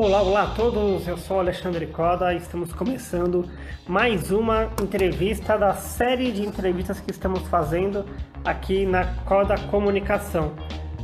[0.00, 3.44] Olá, olá a todos, eu sou Alexandre Coda e estamos começando
[3.84, 8.06] mais uma entrevista da série de entrevistas que estamos fazendo
[8.44, 10.54] aqui na Coda Comunicação.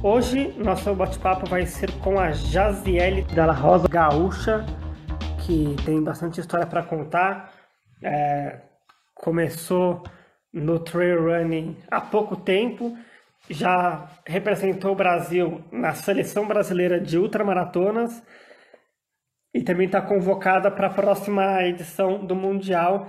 [0.01, 4.65] Hoje, nosso bate-papo vai ser com a Jaziele Dalla Rosa Gaúcha,
[5.45, 7.53] que tem bastante história para contar.
[8.01, 8.61] É,
[9.13, 10.05] começou
[10.53, 12.97] no trail running há pouco tempo,
[13.51, 18.23] já representou o Brasil na seleção brasileira de ultramaratonas
[19.55, 23.09] e também está convocada para a próxima edição do Mundial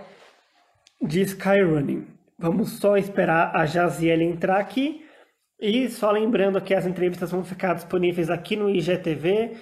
[1.01, 2.07] de Skyrunning.
[2.37, 5.03] Vamos só esperar a Jaziele entrar aqui.
[5.59, 9.57] E só lembrando que as entrevistas vão ficar disponíveis aqui no IGTV.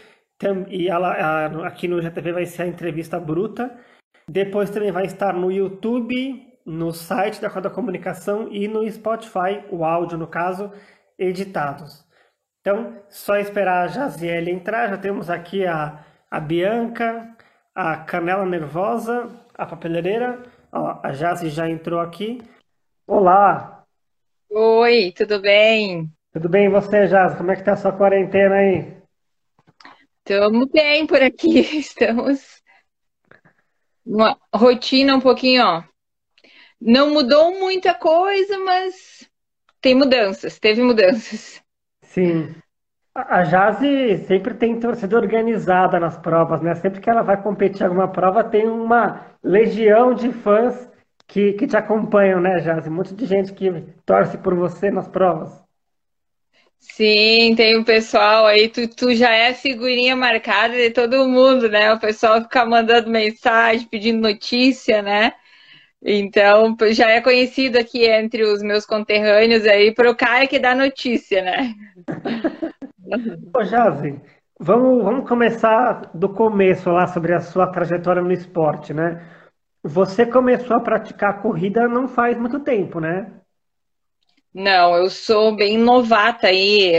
[0.69, 3.79] E ela, aqui no IGTV vai ser a entrevista bruta.
[4.27, 9.85] Depois também vai estar no YouTube, no site da Roda Comunicação e no Spotify, o
[9.85, 10.71] áudio no caso,
[11.17, 12.05] editados.
[12.59, 14.89] Então, só esperar a Jaziele entrar.
[14.89, 17.37] Já temos aqui a a Bianca,
[17.75, 20.41] a Canela Nervosa, a Papeleireira.
[20.71, 22.41] Ó, a Jazi já entrou aqui.
[23.05, 23.85] Olá!
[24.49, 26.11] Oi, tudo bem?
[26.31, 27.37] Tudo bem e você, Jazi?
[27.37, 28.97] Como é que tá a sua quarentena aí?
[30.17, 32.63] Estamos bem por aqui, estamos
[34.03, 35.83] uma rotina um pouquinho, ó.
[36.81, 39.29] Não mudou muita coisa, mas
[39.79, 41.61] tem mudanças, teve mudanças.
[42.01, 42.55] Sim.
[43.15, 46.73] A Jazzy sempre tem torcida organizada nas provas, né?
[46.75, 50.89] Sempre que ela vai competir alguma prova, tem uma legião de fãs
[51.27, 52.89] que, que te acompanham, né, Jazzy?
[52.89, 53.69] Um monte de gente que
[54.05, 55.63] torce por você nas provas.
[56.79, 61.93] Sim, tem um pessoal aí, tu, tu já é figurinha marcada de todo mundo, né?
[61.93, 65.33] O pessoal fica mandando mensagem, pedindo notícia, né?
[66.05, 70.75] Então, já é conhecido aqui entre os meus conterrâneos aí para o cara que dá
[70.75, 71.73] notícia, né?
[73.55, 74.19] Ô, Jazi,
[74.59, 79.25] vamos, vamos começar do começo lá sobre a sua trajetória no esporte, né?
[79.81, 83.31] Você começou a praticar corrida não faz muito tempo, né?
[84.53, 86.91] Não, eu sou bem novata aí.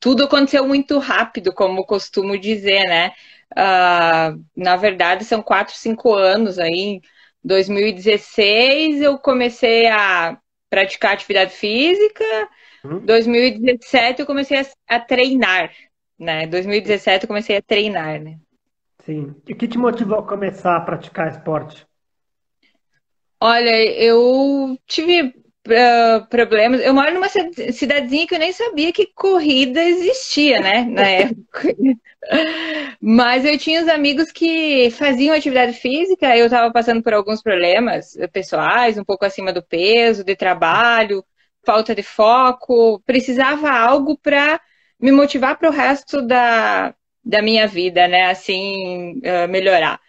[0.00, 3.12] Tudo aconteceu muito rápido, como costumo dizer, né?
[3.52, 7.00] Uh, na verdade, são quatro, cinco anos aí.
[7.44, 10.38] Em 2016 eu comecei a
[10.70, 12.24] praticar atividade física.
[12.84, 13.00] Uhum.
[13.00, 15.70] 2017 eu comecei a, a, treinar,
[16.18, 16.46] né?
[16.46, 18.38] 2017 eu comecei a treinar, né?
[19.04, 19.34] Sim.
[19.46, 21.86] E o que te motivou a começar a praticar esporte?
[23.40, 25.34] Olha, eu tive
[26.28, 26.80] problemas.
[26.80, 30.84] Eu moro numa cidadezinha que eu nem sabia que corrida existia, né?
[30.84, 31.74] Na época.
[33.00, 36.36] Mas eu tinha os amigos que faziam atividade física.
[36.36, 41.24] Eu estava passando por alguns problemas pessoais, um pouco acima do peso, de trabalho
[41.64, 44.60] falta de foco, precisava algo para
[45.00, 46.94] me motivar para o resto da,
[47.24, 48.26] da minha vida, né?
[48.30, 50.00] Assim, uh, melhorar.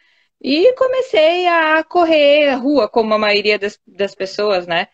[0.41, 4.87] E comecei a correr rua, como a maioria das, das pessoas, né?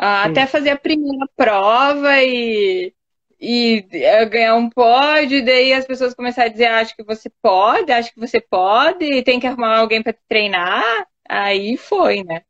[0.00, 2.94] Uh, até fazer a primeira prova e,
[3.40, 3.84] e
[4.22, 8.14] uh, ganhar um pódio, daí as pessoas começaram a dizer, acho que você pode, acho
[8.14, 11.04] que você pode, tem que arrumar alguém para treinar.
[11.28, 12.42] Aí foi, né?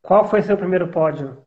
[0.00, 1.44] Qual foi seu primeiro pódio?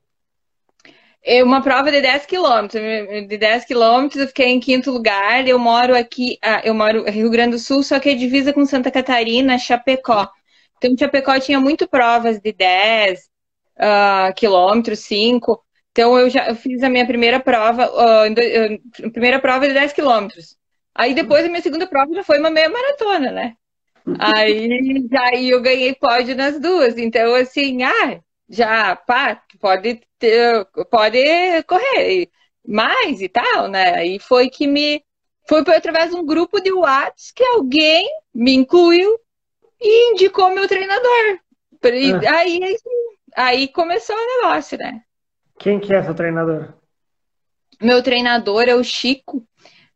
[1.25, 2.81] É uma prova de 10 quilômetros.
[3.27, 5.47] De 10 quilômetros, eu fiquei em quinto lugar.
[5.47, 8.65] Eu moro aqui, ah, eu moro Rio Grande do Sul, só que é divisa com
[8.65, 10.29] Santa Catarina, Chapecó.
[10.77, 13.32] Então, Chapecó tinha muito provas de 10
[13.83, 15.63] uh, quilômetros, 5.
[15.91, 20.55] Então, eu já eu fiz a minha primeira prova, uh, primeira prova de 10 quilômetros.
[20.95, 23.53] Aí, depois, a minha segunda prova já foi uma meia maratona, né?
[24.19, 26.97] Aí, aí eu ganhei pódio nas duas.
[26.97, 32.29] Então, assim, ah, já, pá, pode ter, pode correr
[32.67, 34.05] mais e tal, né?
[34.05, 35.03] E foi que me
[35.47, 39.19] foi através de um grupo de WhatsApp que alguém me incluiu
[39.81, 41.39] e indicou meu treinador.
[41.83, 42.37] Ah.
[42.37, 42.59] aí,
[43.35, 45.01] aí começou o negócio, né?
[45.59, 46.73] Quem que é seu treinador?
[47.81, 49.45] Meu treinador é o Chico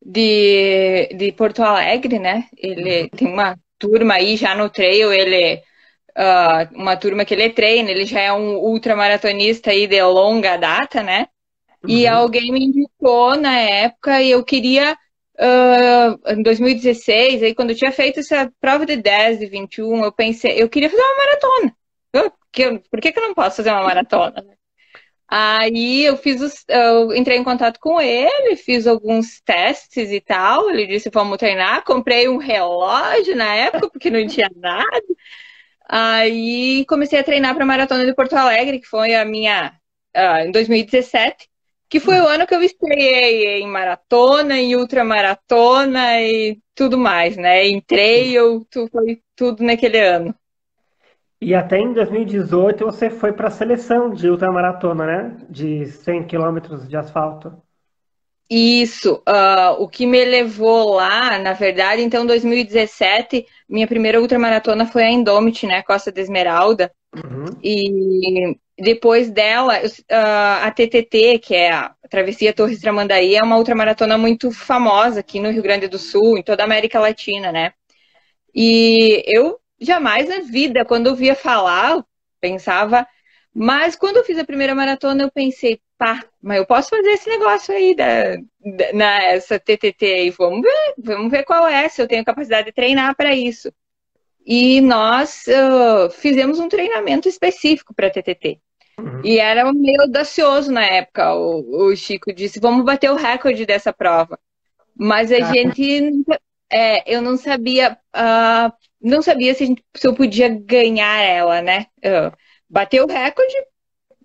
[0.01, 2.45] de, de Porto Alegre, né?
[2.57, 3.09] Ele uhum.
[3.09, 5.61] tem uma turma aí já no trail, ele
[6.17, 11.03] uh, uma turma que ele treina, ele já é um ultramaratonista aí de longa data,
[11.03, 11.27] né?
[11.83, 11.89] Uhum.
[11.89, 17.75] E alguém me indicou na época e eu queria, uh, em 2016, aí quando eu
[17.75, 21.76] tinha feito essa prova de 10 e 21, eu pensei, eu queria fazer uma maratona.
[22.63, 24.45] Eu, que, por que, que eu não posso fazer uma maratona?
[25.29, 30.69] Aí eu fiz os, eu entrei em contato com ele, fiz alguns testes e tal.
[30.69, 31.83] Ele disse vamos treinar.
[31.83, 34.85] Comprei um relógio na época porque não tinha nada.
[35.89, 39.73] Aí comecei a treinar para a Maratona de Porto Alegre, que foi a minha
[40.15, 41.49] uh, em 2017.
[41.89, 47.65] que foi o ano que eu estreiei em maratona, em ultramaratona e tudo mais, né?
[47.67, 50.35] Em trail, foi tudo naquele ano.
[51.39, 55.37] E até em 2018 você foi para a seleção de ultramaratona, né?
[55.49, 57.61] De 100 quilômetros de asfalto.
[58.49, 65.03] Isso, uh, o que me levou lá, na verdade, então, 2017, minha primeira ultramaratona foi
[65.03, 67.45] a Indomit, né, Costa da Esmeralda, uhum.
[67.61, 74.17] e depois dela, uh, a TTT, que é a Travessia Torres Tramandaí, é uma ultramaratona
[74.17, 77.73] muito famosa aqui no Rio Grande do Sul, em toda a América Latina, né,
[78.55, 82.03] e eu jamais na vida, quando eu via falar,
[82.39, 83.07] pensava,
[83.53, 87.29] mas quando eu fiz a primeira maratona, eu pensei, pá, mas eu posso fazer esse
[87.29, 92.07] negócio aí da, da nessa TTT aí, vamos ver, vamos ver qual é, se eu
[92.07, 93.71] tenho capacidade de treinar para isso.
[94.45, 98.61] E nós uh, fizemos um treinamento específico para TTT.
[98.97, 99.21] Uhum.
[99.23, 101.35] E era meio audacioso na época.
[101.35, 104.39] O, o, Chico disse: vamos bater o recorde dessa prova.
[104.95, 105.53] Mas a ah.
[105.53, 106.23] gente,
[106.71, 108.71] é, eu não sabia, uh,
[109.01, 111.87] não sabia se, gente, se, eu podia ganhar ela, né?
[111.99, 112.35] Uh,
[112.69, 113.55] bater o recorde,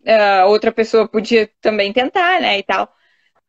[0.06, 2.92] uh, outra pessoa podia também tentar, né, e tal.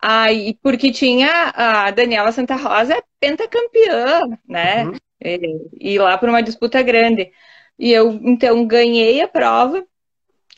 [0.01, 4.95] Aí, porque tinha a Daniela Santa Rosa pentacampeã, né, uhum.
[5.23, 7.31] e, e lá por uma disputa grande.
[7.79, 9.85] E eu, então, ganhei a prova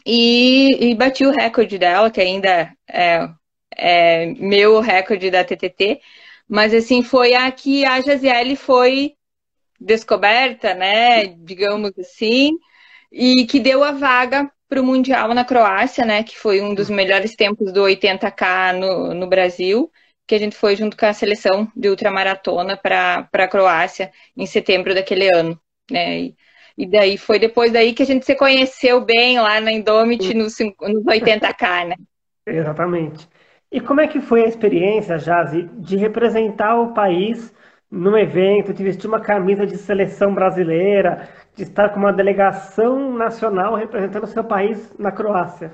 [0.06, 3.30] e, e bati o recorde dela, que ainda é,
[3.76, 6.02] é meu recorde da TTT,
[6.48, 9.16] mas assim, foi a que a Jaziele foi
[9.80, 12.52] descoberta, né, digamos assim,
[13.12, 16.24] e que deu a vaga para o Mundial na Croácia, né?
[16.24, 19.92] Que foi um dos melhores tempos do 80K no, no Brasil,
[20.28, 24.94] que a gente foi junto com a seleção de ultramaratona para a Croácia em setembro
[24.94, 26.20] daquele ano, né?
[26.20, 26.36] E,
[26.78, 30.58] e, daí foi depois daí que a gente se conheceu bem lá na Indomit nos,
[30.60, 31.96] nos 80K, né?
[32.46, 33.28] Exatamente.
[33.72, 37.54] E como é que foi a experiência, Jazi, de representar o país
[37.90, 43.76] num evento, de vestir uma camisa de seleção brasileira, de estar com uma delegação nacional
[43.76, 45.72] representando o seu país na Croácia.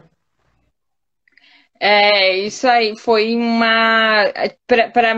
[1.79, 4.31] É, isso aí foi uma.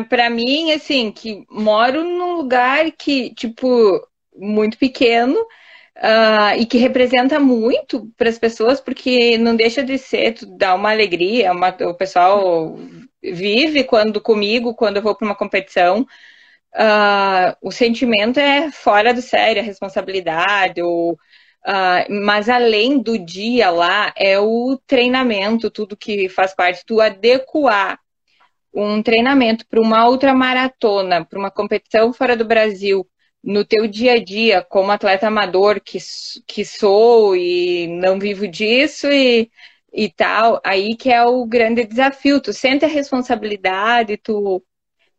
[0.07, 3.67] Para mim, assim, que moro num lugar que, tipo,
[4.33, 5.37] muito pequeno
[5.97, 10.91] uh, e que representa muito para as pessoas, porque não deixa de ser, dá uma
[10.91, 12.77] alegria, uma, o pessoal
[13.21, 16.05] vive quando comigo, quando eu vou para uma competição
[16.75, 23.69] uh, o sentimento é fora do sério, a responsabilidade, o, uh, mas além do dia
[23.69, 27.99] lá, é o treinamento, tudo que faz parte, tu adequar
[28.73, 33.07] um treinamento para uma outra maratona, para uma competição fora do Brasil,
[33.43, 35.97] no teu dia a dia, como atleta amador que,
[36.47, 39.51] que sou e não vivo disso e,
[39.93, 42.41] e tal, aí que é o grande desafio.
[42.41, 44.63] Tu sente a responsabilidade, tu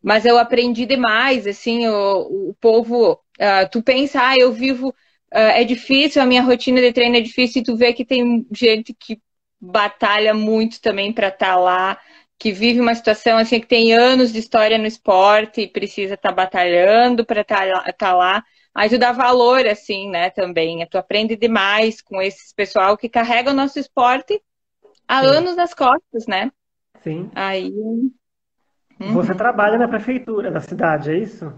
[0.05, 4.93] mas eu aprendi demais, assim, o, o povo, uh, tu pensa, ah, eu vivo, uh,
[5.33, 8.93] é difícil, a minha rotina de treino é difícil, e tu vê que tem gente
[8.93, 9.19] que
[9.59, 11.99] batalha muito também para estar tá lá,
[12.37, 16.29] que vive uma situação assim, que tem anos de história no esporte e precisa estar
[16.29, 18.43] tá batalhando para estar tá, tá lá.
[18.75, 20.85] Aí tu dá valor, assim, né, também.
[20.87, 24.39] Tu aprende demais com esses pessoal que carrega o nosso esporte
[25.07, 25.27] há Sim.
[25.27, 26.51] anos nas costas, né?
[27.01, 27.31] Sim.
[27.33, 27.71] Aí
[28.99, 29.13] Uhum.
[29.13, 31.53] Você trabalha na prefeitura da cidade, é isso?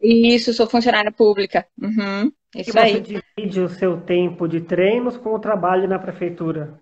[0.00, 1.66] Isso, sou funcionária pública.
[1.80, 2.32] Uhum.
[2.54, 3.00] Isso e você aí.
[3.00, 6.78] divide o seu tempo de treinos com o trabalho na prefeitura?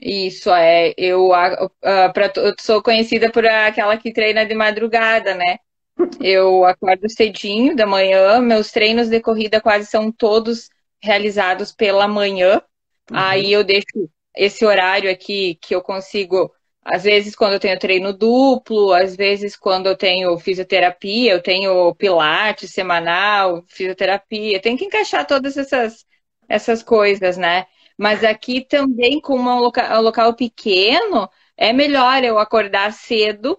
[0.00, 0.94] Isso, é.
[0.96, 5.58] Eu, uh, pra, eu sou conhecida por aquela que treina de madrugada, né?
[6.20, 10.68] Eu acordo cedinho da manhã, meus treinos de corrida quase são todos
[11.00, 12.60] realizados pela manhã.
[13.08, 13.16] Uhum.
[13.16, 16.52] Aí eu deixo esse horário aqui que eu consigo
[16.84, 21.94] às vezes, quando eu tenho treino duplo, às vezes, quando eu tenho fisioterapia, eu tenho
[21.94, 26.04] pilates semanal, fisioterapia, tem que encaixar todas essas,
[26.46, 27.66] essas coisas, né?
[27.96, 33.58] Mas aqui também, com um local, um local pequeno, é melhor eu acordar cedo,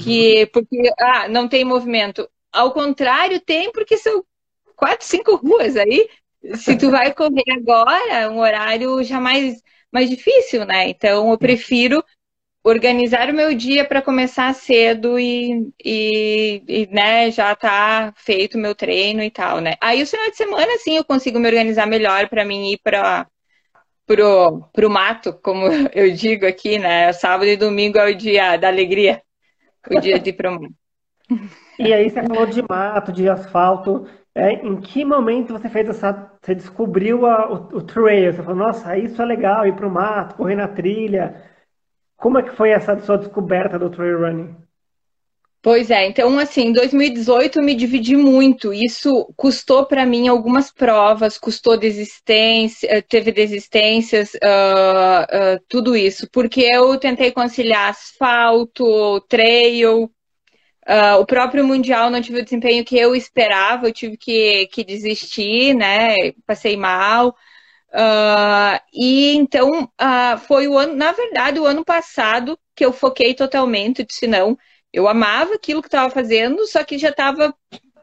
[0.00, 0.50] que, uhum.
[0.52, 2.28] porque ah, não tem movimento.
[2.52, 4.24] Ao contrário, tem, porque são
[4.74, 6.08] quatro, cinco ruas aí.
[6.54, 9.62] Se tu vai correr agora, um horário já mais,
[9.92, 10.88] mais difícil, né?
[10.88, 12.02] Então, eu prefiro
[12.64, 18.60] organizar o meu dia para começar cedo e, e, e, né, já tá feito o
[18.60, 19.74] meu treino e tal, né?
[19.80, 23.26] Aí o final de semana, sim, eu consigo me organizar melhor para mim ir para
[24.06, 27.12] pro, pro mato, como eu digo aqui, né?
[27.12, 29.22] Sábado e domingo é o dia da alegria,
[29.90, 30.74] o dia de ir pro mato.
[31.78, 34.04] E aí você falou de mato, de asfalto.
[34.34, 36.32] É, em que momento você fez essa.
[36.42, 38.32] Você descobriu a, o, o trail?
[38.32, 41.40] Você falou, nossa, isso é legal, ir pro mato, correr na trilha.
[42.18, 44.54] Como é que foi essa sua descoberta do trail running?
[45.62, 48.72] Pois é, então assim, em 2018 eu me dividi muito.
[48.72, 56.28] Isso custou para mim algumas provas, custou desistência, eh, teve desistências, uh, uh, tudo isso,
[56.32, 60.04] porque eu tentei conciliar asfalto, trail,
[60.88, 64.84] uh, o próprio mundial não tive o desempenho que eu esperava, eu tive que, que
[64.84, 66.14] desistir, né?
[66.46, 67.34] Passei mal.
[68.92, 69.90] E então
[70.46, 74.56] foi o ano, na verdade, o ano passado que eu foquei totalmente, disse não
[74.92, 77.54] eu amava aquilo que estava fazendo, só que já estava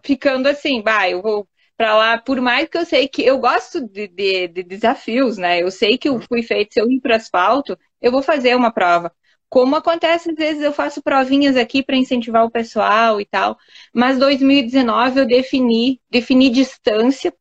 [0.04, 3.82] ficando assim, vai, eu vou para lá, por mais que eu sei que eu gosto
[3.82, 5.62] de, de, de, desafios, né?
[5.62, 8.72] Eu sei que eu fui feito, se eu ir para asfalto, eu vou fazer uma
[8.72, 9.12] prova.
[9.50, 13.58] Como acontece, às vezes eu faço provinhas aqui para incentivar o pessoal e tal.
[13.94, 17.34] Mas 2019 eu defini, defini distância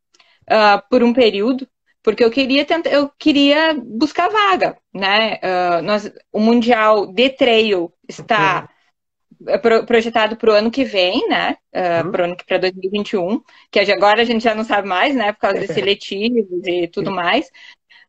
[0.51, 1.69] uh, por um período,
[2.04, 5.40] porque eu queria tentar, eu queria buscar vaga, né?
[5.42, 8.68] Uh, nós, o Mundial de Trail está
[9.49, 11.56] é projetado para o ano que vem, né?
[11.75, 12.37] Uh, uhum.
[12.46, 15.32] Para 2021, que agora a gente já não sabe mais, né?
[15.32, 17.50] Por causa de seletivos e tudo mais.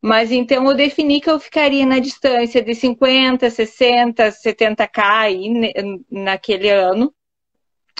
[0.01, 6.69] Mas então eu defini que eu ficaria na distância de 50, 60, 70k aí, naquele
[6.69, 7.13] ano,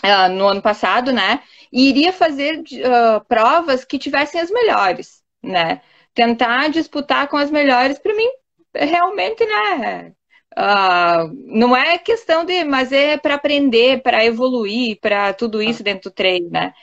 [0.04, 1.42] uh, no ano passado, né?
[1.72, 2.62] E iria fazer
[3.30, 5.82] provas que tivessem as melhores, né?
[6.14, 8.30] Tentar disputar com as melhores, para mim,
[8.74, 10.14] realmente, né?
[10.58, 16.10] Uh, não é questão de, mas é para aprender, para evoluir, para tudo isso dentro
[16.10, 16.74] do treino, né?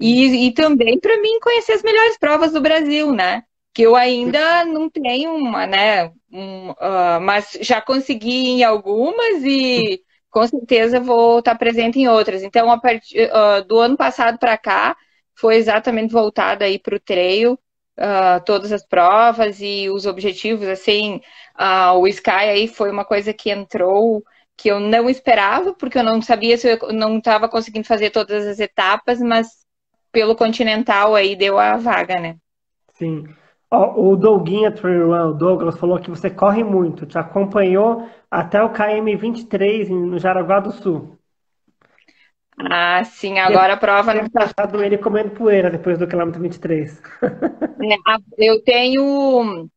[0.00, 3.42] E, e também para mim conhecer as melhores provas do Brasil, né?
[3.74, 6.10] Que eu ainda não tenho uma, né?
[6.32, 12.42] Um, uh, mas já consegui em algumas e com certeza vou estar presente em outras.
[12.42, 14.96] Então, a partir uh, do ano passado para cá,
[15.34, 17.58] foi exatamente voltada aí para o treino
[17.98, 21.20] uh, todas as provas e os objetivos, assim,
[21.58, 24.22] uh, o Sky aí foi uma coisa que entrou
[24.56, 28.46] que eu não esperava, porque eu não sabia se eu não estava conseguindo fazer todas
[28.46, 29.48] as etapas, mas
[30.10, 32.36] pelo Continental aí deu a vaga, né?
[32.94, 33.24] Sim.
[33.70, 38.62] Oh, o Douguinha Trail Run, o Douglas, falou que você corre muito, te acompanhou até
[38.62, 41.17] o KM23 no Jaraguá do Sul.
[42.60, 44.44] Ah, sim, agora a prova não tá.
[44.44, 47.00] achado ele comendo poeira depois do quilômetro 23.
[47.80, 47.96] É,
[48.38, 49.68] eu tenho.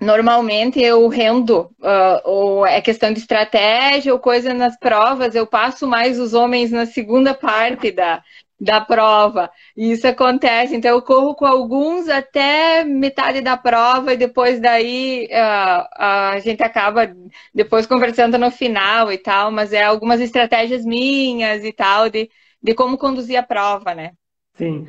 [0.00, 5.88] Normalmente eu rendo, uh, ou é questão de estratégia ou coisa nas provas, eu passo
[5.88, 8.22] mais os homens na segunda parte da,
[8.60, 9.50] da prova.
[9.76, 10.74] E isso acontece.
[10.74, 16.62] Então, eu corro com alguns até metade da prova e depois daí uh, a gente
[16.62, 17.14] acaba
[17.54, 22.28] depois conversando no final e tal, mas é algumas estratégias minhas e tal de,
[22.62, 24.12] de como conduzir a prova, né?
[24.54, 24.88] Sim.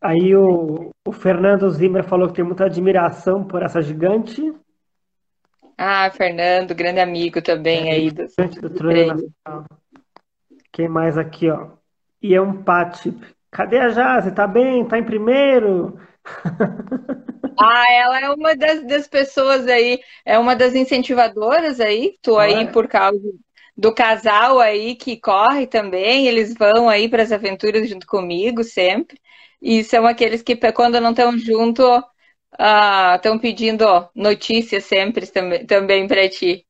[0.00, 4.40] Aí o, o Fernando Zimmer falou que tem muita admiração por essa gigante.
[5.76, 9.66] Ah, Fernando, grande amigo também é, aí do, do, do
[10.72, 11.79] Quem mais aqui, ó?
[12.22, 13.14] E é um pate.
[13.50, 14.32] Cadê a Jase?
[14.32, 14.86] Tá bem?
[14.86, 15.98] Tá em primeiro?
[17.58, 22.16] Ah, ela é uma das, das pessoas aí, é uma das incentivadoras aí.
[22.22, 23.20] Tô aí por causa
[23.76, 26.26] do casal aí que corre também.
[26.26, 29.20] Eles vão aí para as aventuras junto comigo sempre.
[29.60, 31.82] E são aqueles que, quando não estão junto,
[33.14, 33.84] estão uh, pedindo
[34.14, 36.66] notícias sempre também, também para ti.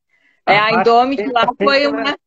[0.47, 2.17] É, a Indomit lá foi uma.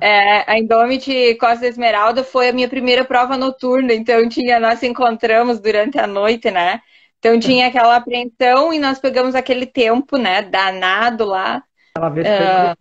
[0.00, 5.60] É, a Indomit Costa Esmeralda foi a minha primeira prova noturna, então tinha, nós encontramos
[5.60, 6.80] durante a noite, né?
[7.18, 11.62] Então tinha aquela apreensão e nós pegamos aquele tempo, né, danado lá.
[11.94, 12.76] Aquela vez uh,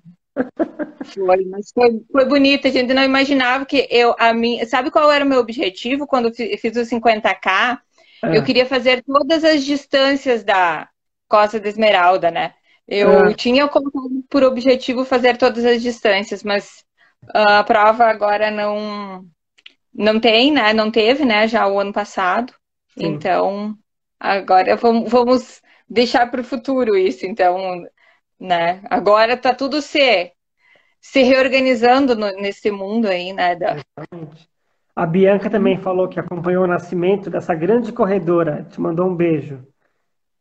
[1.06, 5.12] foi, mas foi, foi bonito, a gente não imaginava que eu, a minha, sabe qual
[5.12, 7.80] era o meu objetivo quando eu fiz o 50K?
[8.24, 8.38] É.
[8.38, 10.90] Eu queria fazer todas as distâncias da
[11.28, 12.54] Costa da Esmeralda, né?
[12.88, 13.34] Eu é.
[13.34, 16.84] tinha colocado por objetivo fazer todas as distâncias, mas
[17.34, 19.26] a prova agora não
[19.94, 20.74] não tem, né?
[20.74, 21.48] Não teve, né?
[21.48, 22.54] Já o ano passado.
[22.98, 23.08] Sim.
[23.08, 23.76] Então,
[24.20, 27.26] agora vamos, vamos deixar para o futuro isso.
[27.26, 27.84] Então,
[28.40, 28.82] né?
[28.90, 30.32] Agora tá tudo se
[31.00, 33.56] se reorganizando no, nesse mundo aí, né?
[33.56, 33.78] Da...
[34.96, 38.66] A Bianca também falou que acompanhou o nascimento dessa grande corredora.
[38.72, 39.68] Te mandou um beijo.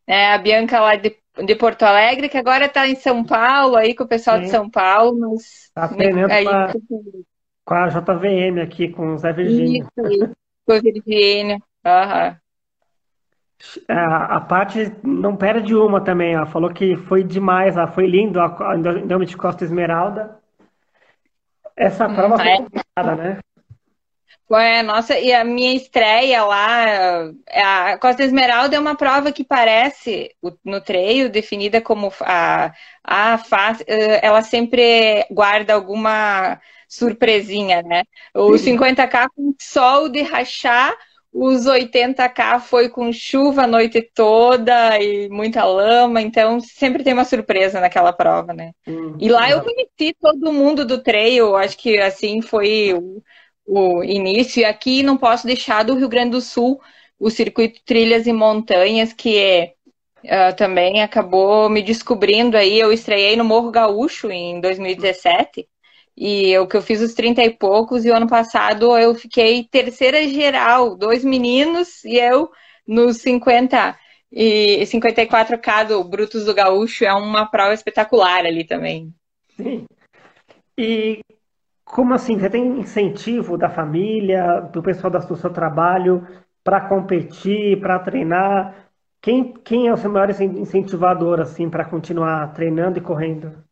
[0.07, 3.95] É, a Bianca lá de de Porto Alegre, que agora está em São Paulo, aí
[3.95, 4.43] com o pessoal Sim.
[4.43, 5.31] de São Paulo.
[5.31, 6.73] Mas, tá treinando aí, com, a,
[7.65, 9.87] com a JVM aqui, com o Zé Virgínio.
[9.97, 10.31] Isso, isso,
[10.65, 11.55] com o Virgínio.
[11.85, 12.35] Uhum.
[13.89, 18.39] A, a parte não perde uma também, ela falou que foi demais, ela foi lindo,
[18.39, 20.39] a nome de Costa Esmeralda.
[21.75, 22.57] Essa prova hum, foi é.
[22.57, 23.39] complicada, né?
[24.47, 30.29] Foi, nossa, e a minha estreia lá, a Costa Esmeralda é uma prova que parece
[30.63, 32.71] no treino definida como a,
[33.03, 38.03] a fase, ela sempre guarda alguma surpresinha, né?
[38.35, 40.95] O 50K com sol de rachar,
[41.33, 47.25] os 80K foi com chuva a noite toda e muita lama, então sempre tem uma
[47.25, 48.71] surpresa naquela prova, né?
[48.87, 52.93] Hum, e lá eu conheci todo mundo do trail, acho que assim foi
[53.65, 54.61] o, início.
[54.61, 56.79] E aqui não posso deixar do Rio Grande do Sul
[57.19, 59.73] o circuito Trilhas e Montanhas, que é,
[60.23, 62.79] uh, também acabou me descobrindo aí.
[62.79, 65.67] Eu estreiei no Morro Gaúcho em 2017
[66.17, 69.65] e o que eu fiz os 30 e poucos, e o ano passado eu fiquei
[69.65, 72.49] terceira geral, dois meninos e eu
[72.87, 73.97] nos 50
[74.31, 79.13] e 54K do Brutos do Gaúcho, é uma prova espetacular ali também.
[79.55, 79.85] Sim.
[80.77, 81.21] E
[81.85, 82.37] como assim?
[82.37, 86.27] Você tem incentivo da família, do pessoal do seu trabalho
[86.63, 88.91] para competir, para treinar?
[89.21, 93.63] Quem, quem é o seu maior incentivador assim para continuar treinando e correndo?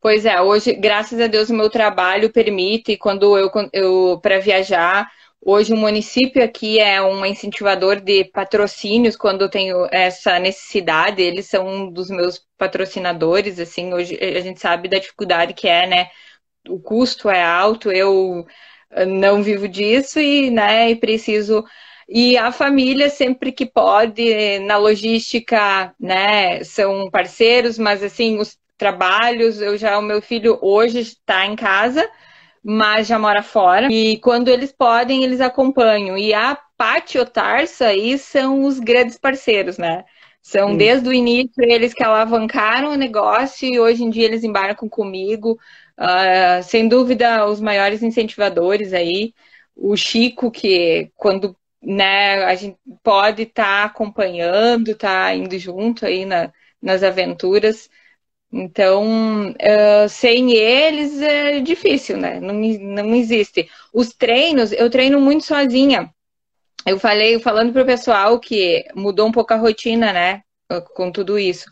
[0.00, 5.10] Pois é, hoje, graças a Deus, o meu trabalho permite, quando eu, eu para viajar,
[5.44, 11.46] hoje o município aqui é um incentivador de patrocínios quando eu tenho essa necessidade, eles
[11.46, 16.10] são um dos meus patrocinadores, assim, hoje a gente sabe da dificuldade que é, né?
[16.66, 18.46] O custo é alto, eu
[19.06, 21.64] não vivo disso e, né, e preciso
[22.08, 29.60] e a família sempre que pode na logística, né, são parceiros, mas assim os trabalhos.
[29.60, 32.08] Eu já, o meu filho hoje está em casa,
[32.64, 33.88] mas já mora fora.
[33.92, 36.16] E quando eles podem, eles acompanham.
[36.16, 40.04] E a Pátio Tarsa aí são os grandes parceiros, né?
[40.40, 44.88] São desde o início eles que alavancaram o negócio e hoje em dia eles embarcam
[44.88, 45.58] comigo.
[45.98, 49.34] Uh, sem dúvida, os maiores incentivadores aí.
[49.74, 56.24] O Chico, que quando né, a gente pode estar tá acompanhando, tá indo junto aí
[56.24, 57.90] na, nas aventuras.
[58.52, 62.40] Então, uh, sem eles é difícil, né?
[62.40, 63.68] Não, não existe.
[63.92, 66.12] Os treinos, eu treino muito sozinha.
[66.86, 70.42] Eu falei, falando para o pessoal que mudou um pouco a rotina, né?
[70.94, 71.70] Com tudo isso.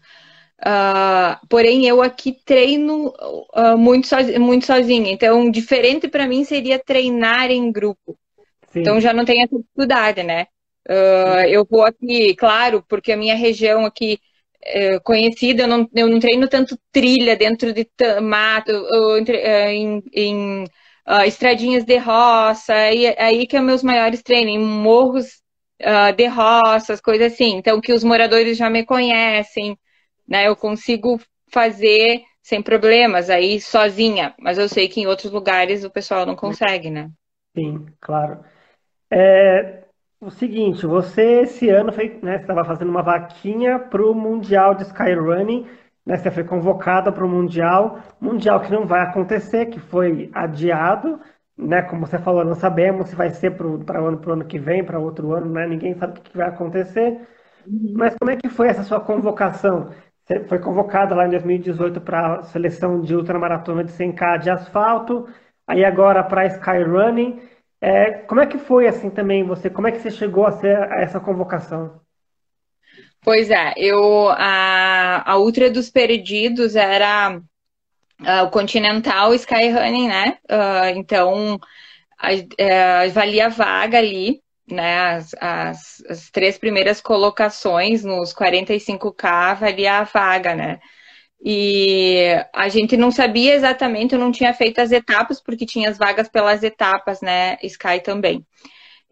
[0.65, 3.13] Uh, porém, eu aqui treino
[3.55, 5.13] uh, muito, sozinha, muito sozinha.
[5.13, 8.19] Então, diferente para mim seria treinar em grupo.
[8.73, 8.81] Sim.
[8.81, 10.47] Então, já não tem essa dificuldade, né?
[10.89, 14.19] Uh, eu vou aqui, claro, porque a minha região aqui
[14.63, 17.89] é, conhecida, eu não, eu não treino tanto trilha dentro de
[18.21, 18.73] mato,
[19.29, 20.65] é, em, em
[21.25, 25.41] estradinhas de roça, e é aí que é meus maiores treinos, em morros
[26.17, 27.57] de roças, coisas assim.
[27.57, 29.79] Então, que os moradores já me conhecem,
[30.29, 30.47] né?
[30.47, 35.91] Eu consigo fazer sem problemas, aí sozinha, mas eu sei que em outros lugares o
[35.91, 37.11] pessoal não consegue, né?
[37.57, 38.39] Sim, claro.
[39.11, 39.85] É,
[40.21, 44.83] o seguinte, você esse ano foi, né, estava fazendo uma vaquinha para o Mundial de
[44.85, 45.67] Skyrunning,
[46.05, 51.21] né, você foi convocada para o Mundial, Mundial que não vai acontecer, que foi adiado,
[51.57, 54.85] né, como você falou, não sabemos se vai ser para o ano, ano que vem,
[54.85, 57.21] para outro ano, né, ninguém sabe o que vai acontecer,
[57.67, 57.95] uhum.
[57.97, 59.91] mas como é que foi essa sua convocação?
[60.49, 65.29] Foi convocada lá em 2018 para a seleção de ultramaratona de 100K de asfalto,
[65.67, 67.41] aí agora para Skyrunning,
[67.81, 69.71] é, como é que foi assim também você?
[69.71, 72.01] Como é que você chegou a, ser, a essa convocação?
[73.21, 77.37] Pois é, eu a, a Ultra dos Perdidos era
[78.21, 80.39] uh, o Continental Skyrunning, né?
[80.51, 81.61] Uh, então
[82.19, 84.99] a, uh, valia a vaga ali, né?
[84.99, 90.81] As, as, as, três primeiras colocações nos 45K valia a vaga, né?
[91.45, 95.99] E a gente não sabia exatamente, eu não tinha feito as etapas, porque tinha as
[95.99, 97.57] vagas pelas etapas, né?
[97.63, 98.45] Sky também.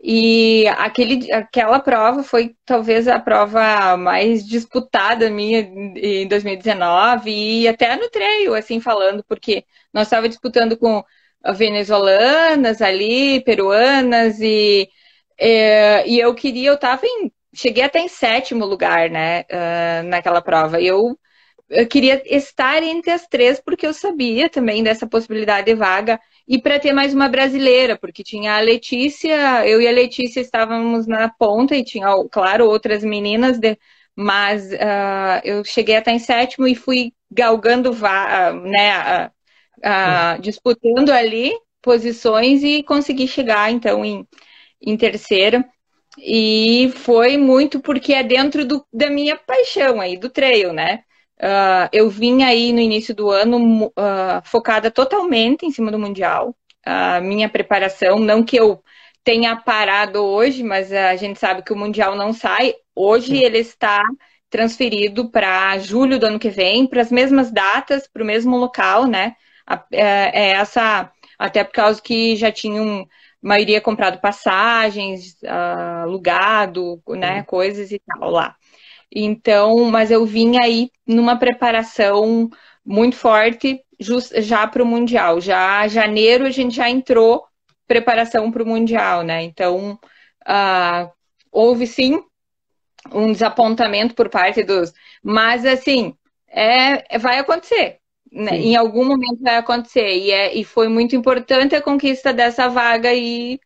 [0.03, 7.31] E aquele, aquela prova foi talvez a prova mais disputada minha em 2019
[7.63, 11.03] e até no treino, assim, falando, porque nós estávamos disputando com
[11.57, 14.89] venezuelanas ali, peruanas e,
[15.39, 20.41] é, e eu queria, eu estava em, cheguei até em sétimo lugar, né, uh, naquela
[20.43, 20.81] prova.
[20.81, 21.19] E eu
[21.69, 26.61] eu queria estar entre as três, porque eu sabia também dessa possibilidade de vaga, e
[26.61, 31.29] para ter mais uma brasileira, porque tinha a Letícia, eu e a Letícia estávamos na
[31.31, 33.79] ponta, e tinha, claro, outras meninas, de,
[34.15, 37.93] mas uh, eu cheguei a estar em sétimo e fui galgando,
[38.65, 44.27] né, uh, uh, disputando ali posições e consegui chegar, então, em,
[44.85, 45.65] em terceira.
[46.19, 51.01] E foi muito porque é dentro do, da minha paixão aí, do trail, né?
[51.41, 53.93] Uh, eu vim aí no início do ano uh,
[54.45, 56.55] focada totalmente em cima do Mundial.
[56.85, 58.83] a minha preparação, não que eu
[59.25, 62.75] tenha parado hoje, mas a gente sabe que o Mundial não sai.
[62.95, 64.03] Hoje ele está
[64.51, 69.07] transferido para julho do ano que vem, para as mesmas datas, para o mesmo local,
[69.07, 69.35] né?
[69.91, 73.09] É, é essa, até por causa que já tinham
[73.45, 77.45] maioria comprado passagens, uh, alugado, né, uhum.
[77.45, 78.57] coisas e tal lá.
[79.15, 82.49] Então, mas eu vim aí numa preparação
[82.85, 85.41] muito forte just, já para o Mundial.
[85.41, 87.45] Já janeiro a gente já entrou
[87.87, 89.43] preparação para o Mundial, né?
[89.43, 89.99] Então,
[90.49, 91.13] uh,
[91.53, 92.23] houve sim
[93.13, 94.93] um desapontamento por parte dos.
[95.23, 96.17] Mas, assim,
[96.49, 98.01] é, vai acontecer.
[98.35, 98.57] Né?
[98.57, 100.09] Em algum momento vai acontecer.
[100.17, 103.61] E, é, e foi muito importante a conquista dessa vaga e,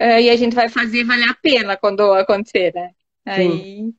[0.00, 2.90] uh, e a gente vai fazer valer a pena quando acontecer, né?
[3.26, 3.92] Aí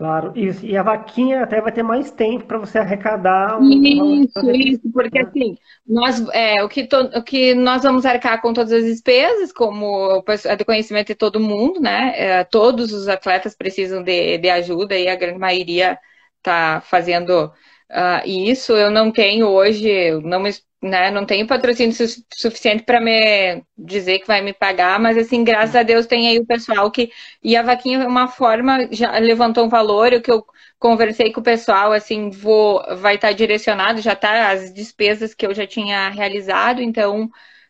[0.00, 0.64] Claro, isso.
[0.64, 3.60] E a vaquinha até vai ter mais tempo para você arrecadar.
[3.60, 4.24] Um...
[4.24, 5.22] Isso, isso, porque é.
[5.24, 9.52] assim, nós, é, o, que to, o que nós vamos arcar com todas as despesas,
[9.52, 12.14] como é de conhecimento de todo mundo, né?
[12.16, 15.98] É, todos os atletas precisam de, de ajuda e a grande maioria
[16.38, 17.52] está fazendo
[17.90, 18.72] uh, isso.
[18.72, 20.42] Eu não tenho hoje, não
[20.82, 21.10] né?
[21.10, 25.76] Não tenho patrocínio su suficiente para me dizer que vai me pagar, mas assim, graças
[25.76, 27.10] a Deus tem aí o pessoal que
[27.42, 30.44] e a vaquinha uma forma já levantou um valor, o que eu
[30.78, 35.46] conversei com o pessoal, assim, vou vai estar tá direcionado, já tá as despesas que
[35.46, 37.28] eu já tinha realizado, então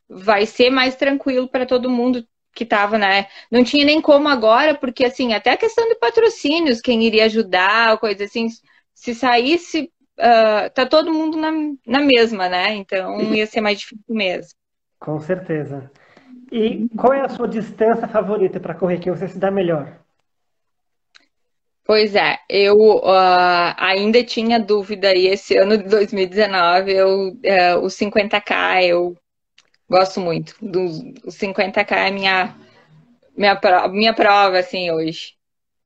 [0.08, 3.26] vai ser mais tranquilo para todo mundo que estava, né?
[3.50, 7.98] Não tinha nem como agora, porque assim, até a questão de patrocínios, quem iria ajudar,
[7.98, 8.48] coisa assim,
[8.94, 11.50] se saísse uh, tá todo mundo na,
[11.86, 12.74] na mesma, né?
[12.74, 14.52] Então ia ser mais difícil mesmo.
[14.98, 15.90] Com certeza.
[16.52, 19.98] E qual é a sua distância favorita para correr que você se dá melhor?
[21.84, 27.94] Pois é, eu uh, ainda tinha dúvida e esse ano de 2019 eu, uh, os
[27.94, 29.16] 50k eu
[29.88, 30.54] gosto muito.
[30.62, 32.56] Dos, os 50k é minha,
[33.36, 35.34] minha, minha prova, assim, hoje.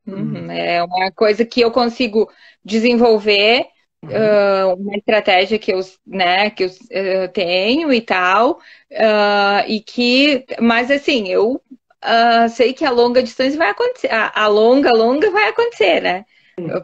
[0.06, 0.44] Uhum.
[0.44, 0.50] Uhum.
[0.50, 2.30] É uma coisa que eu consigo
[2.62, 3.66] desenvolver
[4.04, 8.58] uh, uma estratégia que eu, né, que eu uh, tenho e tal,
[8.92, 11.60] uh, e que, mas assim, eu
[12.50, 16.24] sei que a longa distância vai acontecer, a, a longa, longa vai acontecer, né?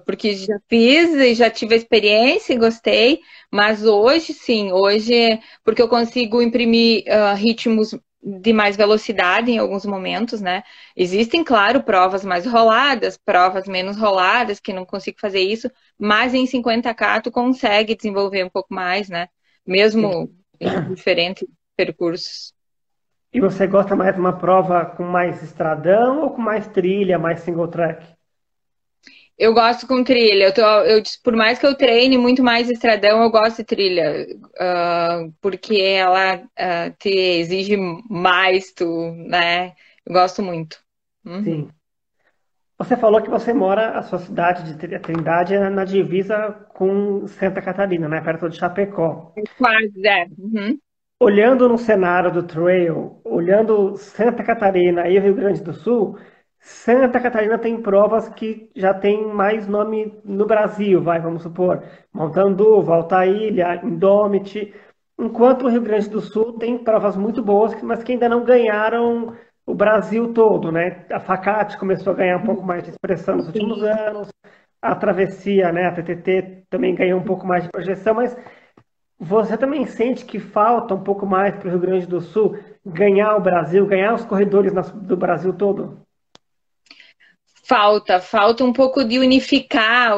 [0.05, 5.81] Porque já fiz e já tive a experiência e gostei, mas hoje sim, hoje, porque
[5.81, 7.05] eu consigo imprimir
[7.37, 10.63] ritmos de mais velocidade em alguns momentos, né?
[10.95, 16.47] Existem, claro, provas mais roladas, provas menos roladas, que não consigo fazer isso, mas em
[16.47, 19.29] 50K tu consegue desenvolver um pouco mais, né?
[19.67, 20.35] Mesmo Sim.
[20.61, 22.53] em diferentes percursos.
[23.33, 27.41] E você gosta mais de uma prova com mais estradão ou com mais trilha, mais
[27.41, 28.05] single track?
[29.40, 30.44] Eu gosto com trilha.
[30.44, 34.26] Eu tô, eu, por mais que eu treine muito mais estradão, eu gosto de trilha.
[34.37, 37.74] Uh, porque ela uh, te exige
[38.11, 38.85] mais, tu,
[39.16, 39.72] né?
[40.05, 40.79] Eu gosto muito.
[41.24, 41.42] Uhum.
[41.42, 41.68] Sim.
[42.76, 47.62] Você falou que você mora, a sua cidade de Trindade é na divisa com Santa
[47.62, 48.20] Catarina, né?
[48.20, 49.33] Perto de Chapecó.
[49.57, 50.26] Quase, é.
[50.38, 50.79] Uhum.
[51.18, 56.18] Olhando no cenário do trail, olhando Santa Catarina e o Rio Grande do Sul,
[56.61, 62.83] Santa Catarina tem provas que já tem mais nome no Brasil, vai, vamos supor, Montandu,
[62.83, 64.75] Volta à Ilha, Indomit,
[65.18, 69.35] enquanto o Rio Grande do Sul tem provas muito boas, mas que ainda não ganharam
[69.66, 71.07] o Brasil todo, né?
[71.11, 74.31] A Facate começou a ganhar um pouco mais de expressão nos últimos anos,
[74.83, 78.37] a Travessia, né, a TTT também ganhou um pouco mais de projeção, mas
[79.18, 83.37] você também sente que falta um pouco mais para o Rio Grande do Sul ganhar
[83.37, 86.07] o Brasil, ganhar os corredores do Brasil todo?
[87.71, 90.17] Falta, falta um pouco de unificar,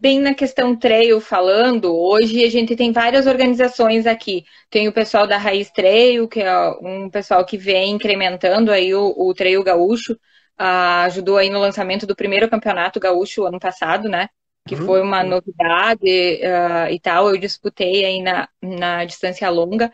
[0.00, 4.44] bem na questão trail falando, hoje a gente tem várias organizações aqui.
[4.68, 9.14] Tem o pessoal da Raiz Trail, que é um pessoal que vem incrementando aí o,
[9.16, 14.28] o Trail Gaúcho, uh, ajudou aí no lançamento do primeiro campeonato gaúcho ano passado, né?
[14.66, 14.84] Que uhum.
[14.84, 17.30] foi uma novidade uh, e tal.
[17.30, 19.86] Eu disputei aí na, na distância longa.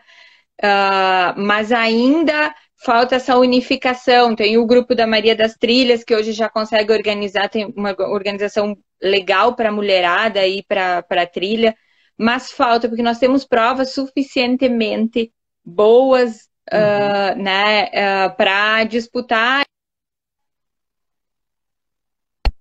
[0.59, 4.35] Uh, mas ainda falta essa unificação.
[4.35, 8.77] Tem o grupo da Maria das Trilhas, que hoje já consegue organizar, tem uma organização
[9.01, 11.75] legal para a mulherada e para a trilha,
[12.17, 15.31] mas falta, porque nós temos provas suficientemente
[15.63, 16.79] boas uhum.
[16.79, 19.65] uh, né, uh, para disputar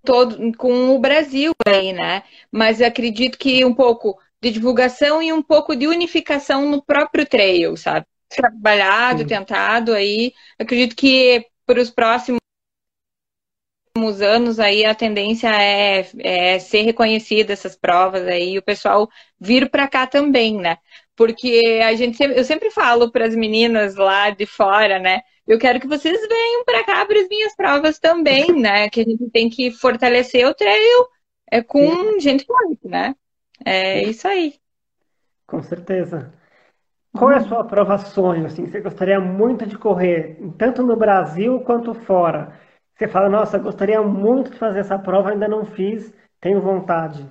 [0.04, 2.22] todo com o Brasil aí, né?
[2.50, 7.76] Mas acredito que um pouco de divulgação e um pouco de unificação no próprio trail,
[7.76, 8.06] sabe?
[8.28, 9.26] Trabalhado, Sim.
[9.26, 10.32] tentado aí.
[10.58, 12.38] Acredito que para os próximos
[14.22, 19.08] anos aí a tendência é, é ser reconhecida essas provas aí, o pessoal
[19.40, 20.78] vir para cá também, né?
[21.18, 25.20] porque a gente eu sempre falo para as meninas lá de fora, né?
[25.48, 28.88] Eu quero que vocês venham para cá para as minhas provas também, né?
[28.88, 31.08] Que a gente tem que fortalecer o trail
[31.50, 33.16] é com gente forte, né?
[33.66, 34.54] É isso aí.
[35.44, 36.32] Com certeza.
[37.16, 38.46] Qual é a sua prova sonho?
[38.46, 42.58] Assim, você gostaria muito de correr, tanto no Brasil quanto fora?
[42.94, 47.26] Você fala, nossa, gostaria muito de fazer essa prova, ainda não fiz, tenho vontade.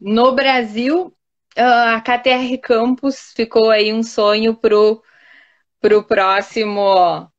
[0.00, 1.14] No Brasil,
[1.56, 5.02] a KTR Campus ficou aí um sonho pro,
[5.80, 7.30] pro próximo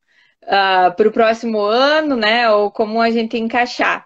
[0.45, 2.49] uh, pro próximo ano, né?
[2.51, 4.04] Ou como a gente encaixar.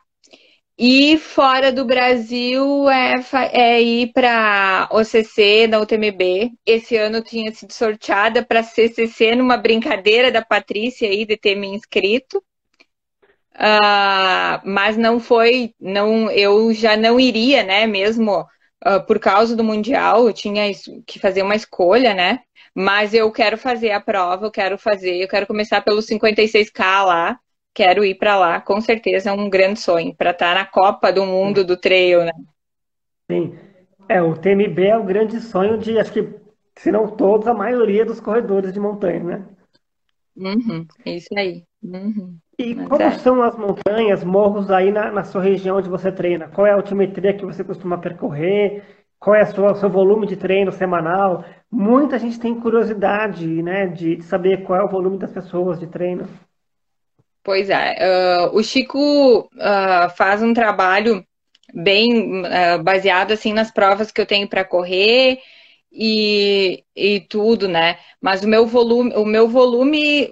[0.82, 3.16] E fora do Brasil é,
[3.52, 6.54] é ir para OCC na UTMB.
[6.66, 11.68] Esse ano tinha sido sorteada para CCC numa brincadeira da Patrícia aí de ter me
[11.68, 12.42] inscrito.
[13.56, 17.86] Uh, mas não foi, não, eu já não iria, né?
[17.86, 18.40] Mesmo
[18.88, 20.72] uh, por causa do mundial, eu tinha
[21.06, 22.40] que fazer uma escolha, né?
[22.74, 27.38] Mas eu quero fazer a prova, eu quero fazer, eu quero começar pelo 56K lá
[27.80, 31.14] quero ir para lá, com certeza é um grande sonho, para estar tá na Copa
[31.14, 32.34] do Mundo do trail, né?
[33.32, 33.58] Sim.
[34.10, 36.28] É, o TMB é o grande sonho de, acho que,
[36.78, 39.46] se não todos, a maioria dos corredores de montanha, né?
[40.36, 41.64] Uhum, é isso aí.
[41.82, 42.38] Uhum.
[42.58, 43.12] E Mas como é.
[43.12, 46.50] são as montanhas, morros aí na, na, sua região onde você treina?
[46.50, 48.84] Qual é a altimetria que você costuma percorrer?
[49.18, 51.46] Qual é o seu volume de treino semanal?
[51.72, 56.28] Muita gente tem curiosidade, né, de saber qual é o volume das pessoas de treino.
[57.50, 57.96] Pois é.
[58.52, 61.26] Uh, o Chico uh, faz um trabalho
[61.74, 65.40] bem uh, baseado assim nas provas que eu tenho para correr
[65.92, 67.98] e, e tudo, né?
[68.22, 70.32] Mas o meu volume, o meu volume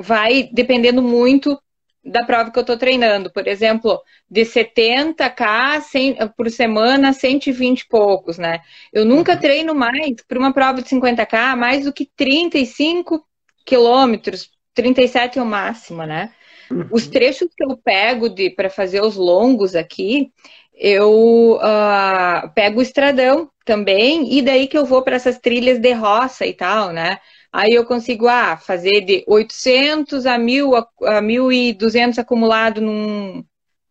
[0.00, 1.58] vai dependendo muito
[2.04, 3.32] da prova que eu estou treinando.
[3.32, 3.98] Por exemplo,
[4.30, 8.60] de 70k 100, por semana, 120 e poucos, né?
[8.92, 9.40] Eu nunca uhum.
[9.40, 13.24] treino mais para uma prova de 50k mais do que 35
[13.64, 16.30] quilômetros 37 é o máximo, né?
[16.70, 16.86] Uhum.
[16.92, 20.30] Os trechos que eu pego de para fazer os longos aqui,
[20.72, 25.92] eu uh, pego o estradão também, e daí que eu vou para essas trilhas de
[25.92, 27.18] roça e tal, né?
[27.52, 33.42] Aí eu consigo ah, fazer de 800 a 1.000 a, a 1.200 acumulado num,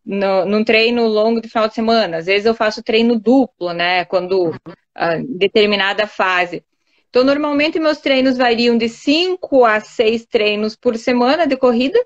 [0.06, 2.16] no, num treino longo de final de semana.
[2.16, 4.06] Às vezes eu faço treino duplo, né?
[4.06, 6.64] Quando uh, determinada fase.
[7.08, 11.98] Então, normalmente meus treinos variam de 5 a 6 treinos por semana de corrida.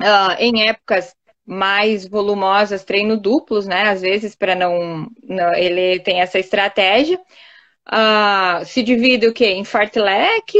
[0.00, 1.14] Uh, em épocas
[1.46, 3.88] mais volumosas, treino duplos, né?
[3.88, 7.20] Às vezes, para não, não, Ele tem essa estratégia.
[7.86, 9.48] Uh, se divide o quê?
[9.48, 10.54] Em fartlek,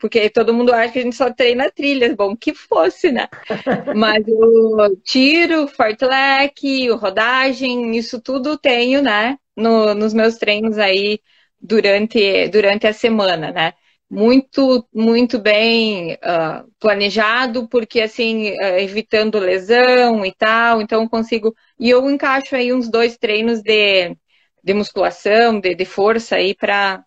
[0.00, 3.28] porque todo mundo acha que a gente só treina trilhas, bom que fosse, né?
[3.96, 9.38] Mas o tiro, fartlek, rodagem, isso tudo tenho, né?
[9.56, 11.20] No, nos meus treinos aí
[11.60, 13.74] durante, durante a semana, né?
[14.08, 21.54] Muito, muito bem uh, planejado, porque assim, uh, evitando lesão e tal, então consigo.
[21.78, 24.16] E eu encaixo aí uns dois treinos de,
[24.64, 27.04] de musculação, de, de força aí para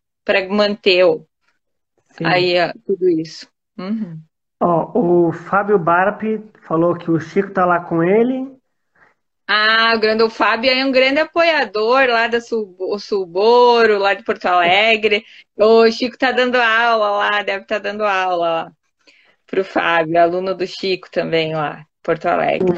[0.50, 1.28] manter o,
[2.24, 3.50] aí uh, tudo isso.
[3.78, 4.20] Uhum.
[4.62, 8.50] Ó, o Fábio Barpi falou que o Chico tá lá com ele
[9.48, 14.24] ah, o grande o Fábio é um grande apoiador lá da Sul, Sulboro, lá de
[14.24, 15.24] Porto Alegre.
[15.58, 18.72] O Chico tá dando aula lá, deve estar tá dando aula lá
[19.46, 22.76] pro Fábio, aluno do Chico também lá, Porto Alegre.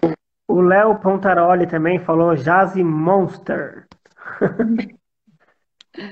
[0.47, 3.87] O Léo Pontaroli também falou Jazzy Monster.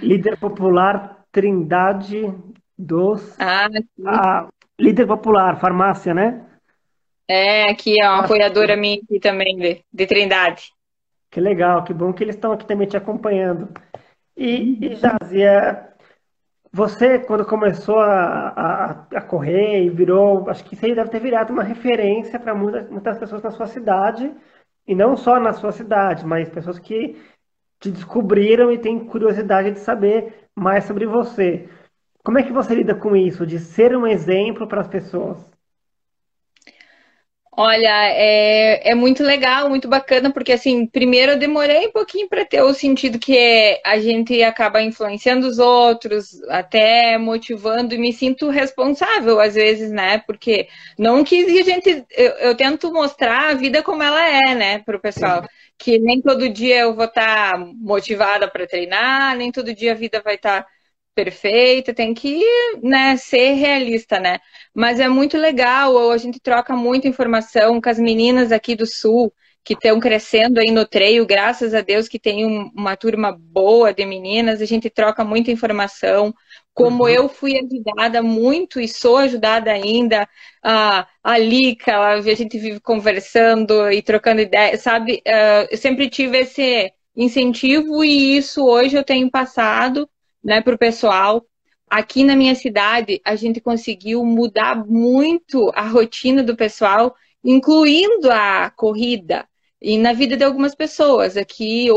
[0.02, 2.32] líder popular Trindade
[2.78, 3.36] dos.
[3.40, 3.68] Ah,
[4.06, 4.48] ah,
[4.80, 6.46] líder popular, farmácia, né?
[7.28, 10.74] É, aqui, ó, uma apoiadora minha aqui também de, de Trindade.
[11.32, 13.70] Que legal, que bom que eles estão aqui também te acompanhando.
[14.36, 15.94] E, e Jazia,
[16.72, 21.54] você, quando começou a, a, a, correr e virou, acho que você deve ter virado
[21.54, 24.34] uma referência para muitas, muitas pessoas na sua cidade,
[24.88, 27.16] e não só na sua cidade, mas pessoas que
[27.80, 31.70] te descobriram e têm curiosidade de saber mais sobre você.
[32.24, 35.53] Como é que você lida com isso, de ser um exemplo para as pessoas?
[37.56, 42.44] Olha, é, é muito legal, muito bacana, porque assim, primeiro eu demorei um pouquinho para
[42.44, 48.50] ter o sentido que a gente acaba influenciando os outros, até motivando, e me sinto
[48.50, 50.18] responsável às vezes, né?
[50.26, 52.04] Porque não que a gente.
[52.10, 55.44] Eu, eu tento mostrar a vida como ela é, né, para o pessoal.
[55.44, 55.48] Sim.
[55.78, 59.96] Que nem todo dia eu vou estar tá motivada para treinar, nem todo dia a
[59.96, 60.64] vida vai estar.
[60.64, 60.68] Tá
[61.14, 62.42] perfeita, tem que
[62.82, 64.40] né, ser realista, né?
[64.74, 69.34] Mas é muito legal, a gente troca muita informação com as meninas aqui do Sul,
[69.64, 73.94] que estão crescendo aí no treio, graças a Deus que tem um, uma turma boa
[73.94, 76.34] de meninas, a gente troca muita informação.
[76.74, 77.10] Como uhum.
[77.10, 80.28] eu fui ajudada muito e sou ajudada ainda,
[80.62, 85.22] a, a Lica, a gente vive conversando e trocando ideias, sabe?
[85.26, 90.10] Uh, eu sempre tive esse incentivo e isso hoje eu tenho passado
[90.44, 91.46] né, para o pessoal.
[91.90, 98.72] Aqui na minha cidade, a gente conseguiu mudar muito a rotina do pessoal, incluindo a
[98.72, 99.46] corrida
[99.82, 101.88] e na vida de algumas pessoas aqui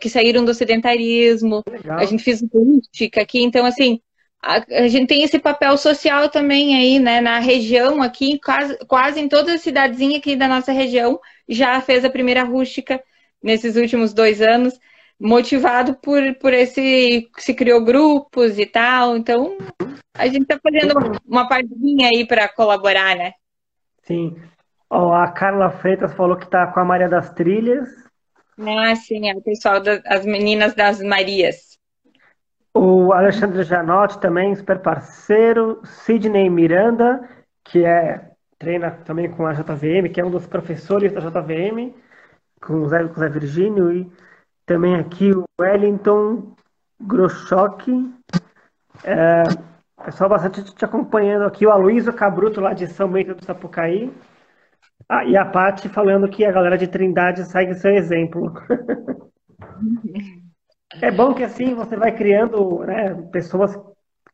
[0.00, 1.62] que saíram do sedentarismo.
[1.68, 1.98] Legal.
[1.98, 4.00] A gente fez política aqui, então assim
[4.44, 7.20] a, gente tem esse papel social também aí, né?
[7.20, 12.04] Na região aqui, quase, quase em todas as cidadezinhas aqui da nossa região já fez
[12.04, 13.02] a primeira rústica
[13.42, 14.78] nesses últimos dois anos,
[15.20, 19.16] motivado por, por esse se criou grupos e tal.
[19.16, 19.56] Então
[20.14, 20.94] a gente está fazendo
[21.26, 23.32] uma partezinha aí para colaborar, né?
[24.02, 24.36] Sim.
[24.90, 27.88] Oh, a Carla Freitas falou que está com a Maria das Trilhas.
[28.58, 31.74] Ah, sim, é o pessoal das meninas das Marias.
[32.72, 35.80] O Alexandre Janotti também, super parceiro.
[35.84, 37.28] Sidney Miranda,
[37.64, 41.92] que é treina também com a JVM, que é um dos professores da JVM,
[42.60, 43.92] com o Zé, com o Zé Virgínio.
[43.92, 44.12] E
[44.66, 46.54] também aqui o Wellington
[47.00, 48.12] Groschok.
[49.04, 49.42] É,
[50.04, 51.66] pessoal bastante te acompanhando aqui.
[51.66, 54.12] O Aloysio Cabruto, lá de São Bento do Sapucaí.
[55.08, 58.52] Ah, e a Paty falando que a galera de Trindade segue seu exemplo.
[61.00, 63.76] é bom que assim você vai criando né, pessoas,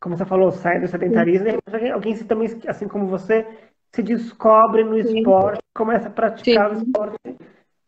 [0.00, 3.46] como você falou, saem do sedentarismo e alguém se também, assim como você,
[3.92, 6.76] se descobre no esporte, começa a praticar Sim.
[6.76, 7.18] o esporte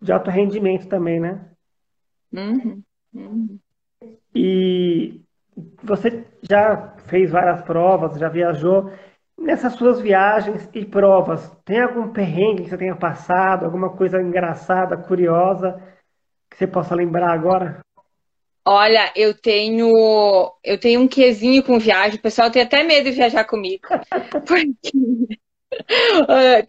[0.00, 1.51] de alto rendimento também, né?
[2.32, 2.82] Uhum.
[3.14, 3.58] Uhum.
[4.34, 5.20] E
[5.82, 8.90] você já fez várias provas, já viajou.
[9.38, 14.96] Nessas suas viagens e provas, tem algum perrengue que você tenha passado, alguma coisa engraçada,
[14.96, 15.82] curiosa,
[16.50, 17.80] que você possa lembrar agora?
[18.64, 19.90] Olha, eu tenho
[20.62, 22.18] eu tenho um quesinho com viagem.
[22.18, 23.82] O pessoal tem até medo de viajar comigo.
[24.46, 24.92] Porque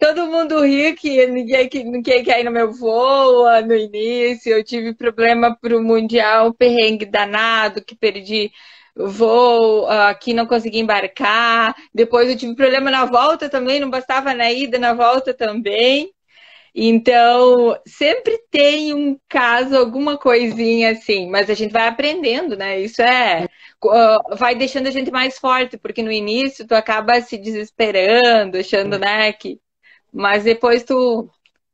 [0.00, 4.52] todo mundo ri que ninguém, que ninguém quer ir no meu voo no início.
[4.52, 8.50] Eu tive problema para o Mundial, perrengue danado, que perdi
[9.88, 11.74] ah, aqui não consegui embarcar.
[11.92, 16.10] Depois eu tive problema na volta também, não bastava na ida, na volta também.
[16.74, 22.80] Então, sempre tem um caso, alguma coisinha assim, mas a gente vai aprendendo, né?
[22.80, 23.48] Isso é.
[23.82, 28.98] Uh, vai deixando a gente mais forte, porque no início tu acaba se desesperando, achando,
[28.98, 29.60] né, que.
[30.12, 31.28] Mas depois tu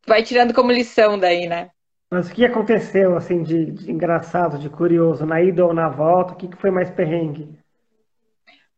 [0.05, 1.69] vai tirando como lição daí, né?
[2.11, 6.33] Mas o que aconteceu, assim, de, de engraçado, de curioso, na ida ou na volta?
[6.33, 7.47] O que, que foi mais perrengue?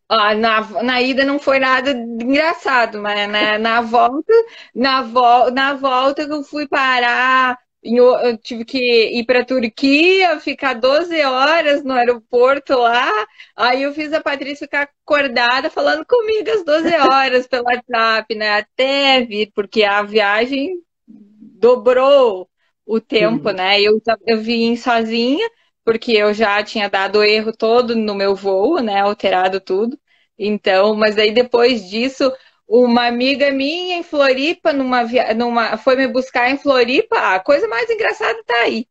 [0.07, 4.31] Ah, na, na ida não foi nada engraçado, mas né, na volta,
[4.75, 8.77] na, vo, na volta eu fui parar, eu tive que
[9.19, 13.09] ir para a Turquia, ficar 12 horas no aeroporto lá.
[13.55, 18.57] Aí eu fiz a Patrícia ficar acordada falando comigo às 12 horas pelo WhatsApp, né?
[18.59, 22.49] Até vir, porque a viagem dobrou
[22.85, 23.55] o tempo, Sim.
[23.55, 23.81] né?
[23.81, 25.47] Eu, eu vim sozinha,
[25.83, 29.01] porque eu já tinha dado o erro todo no meu voo, né?
[29.01, 29.99] Alterado tudo.
[30.37, 32.31] Então, mas aí depois disso,
[32.73, 35.03] uma amiga minha em Floripa, numa,
[35.35, 38.87] numa foi me buscar em Floripa, a coisa mais engraçada tá aí.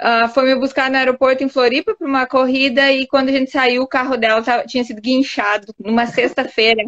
[0.00, 3.50] Uh, foi me buscar no aeroporto em Floripa para uma corrida e quando a gente
[3.50, 6.82] saiu, o carro dela tava, tinha sido guinchado numa sexta-feira.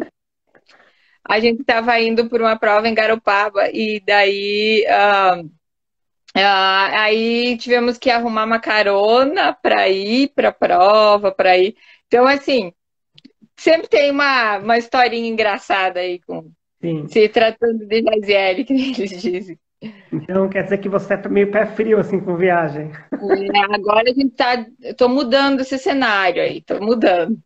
[1.23, 5.47] A gente estava indo por uma prova em Garopaba e daí uh,
[6.33, 11.75] Uh, aí tivemos que arrumar uma carona para ir para a prova, para ir.
[12.07, 12.71] Então, assim,
[13.61, 17.07] sempre tem uma, uma historinha engraçada aí com Sim.
[17.07, 19.59] se tratando de Jaziele, que eles dizem.
[20.11, 22.91] Então quer dizer que você é meio pé frio assim com viagem.
[23.11, 24.65] É, agora a gente tá.
[24.79, 27.37] Estou mudando esse cenário aí, estou mudando.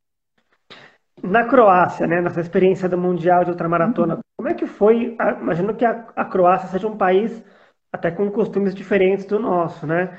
[1.22, 4.22] Na Croácia, né, nessa experiência do Mundial de Ultramaratona, uhum.
[4.38, 5.18] como é que foi?
[5.42, 7.44] Imagino que a, a Croácia seja um país
[7.92, 10.18] até com costumes diferentes do nosso, né?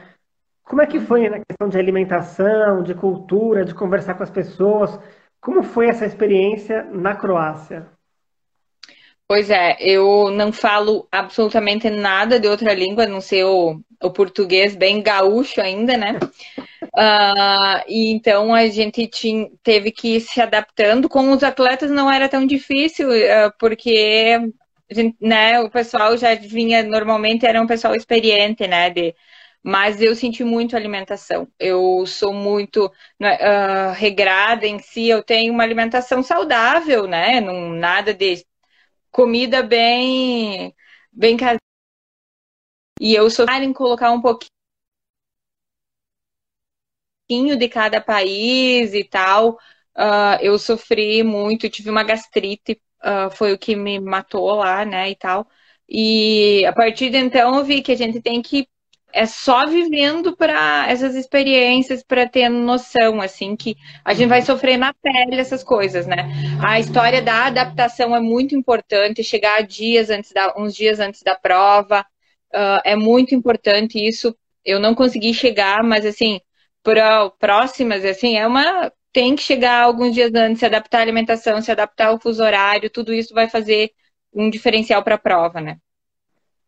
[0.65, 4.99] Como é que foi na questão de alimentação, de cultura, de conversar com as pessoas?
[5.47, 7.87] Como foi essa experiência na Croácia?
[9.29, 14.11] Pois é, eu não falo absolutamente nada de outra língua, a não ser o, o
[14.11, 16.18] português bem gaúcho ainda, né?
[16.83, 21.09] Uh, e então a gente tinha, teve que ir se adaptando.
[21.09, 24.41] Com os atletas não era tão difícil, uh, porque
[24.91, 29.14] gente, né, o pessoal já vinha, normalmente era um pessoal experiente, né, de,
[29.67, 31.49] mas eu senti muito alimentação.
[31.59, 38.14] Eu sou muito uh, regrada em si, eu tenho uma alimentação saudável, né, não, nada
[38.14, 38.47] de
[39.11, 40.73] comida bem,
[41.12, 41.37] bem
[43.01, 44.51] E eu sou em colocar um pouquinho
[47.59, 49.59] de cada país e tal.
[49.97, 55.11] Uh, eu sofri muito, tive uma gastrite, uh, foi o que me matou lá, né,
[55.11, 55.49] e tal.
[55.89, 58.69] E a partir de então eu vi que a gente tem que
[59.17, 64.77] é só vivendo para essas experiências para ter noção assim que a gente vai sofrer
[64.77, 66.31] na pele essas coisas, né?
[66.62, 71.35] A história da adaptação é muito importante, chegar dias antes da, uns dias antes da
[71.35, 72.03] prova
[72.55, 74.37] uh, é muito importante isso.
[74.62, 76.39] Eu não consegui chegar, mas assim
[76.83, 81.62] para próximas assim é uma tem que chegar alguns dias antes, se adaptar à alimentação,
[81.62, 83.93] se adaptar ao fuso horário, tudo isso vai fazer
[84.33, 85.79] um diferencial para a prova, né?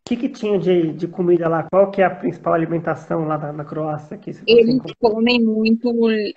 [0.05, 1.67] Que, que tinha de, de comida lá?
[1.71, 4.17] Qual que é a principal alimentação lá na, na Croácia?
[4.17, 6.31] Que Eles comem muito uh,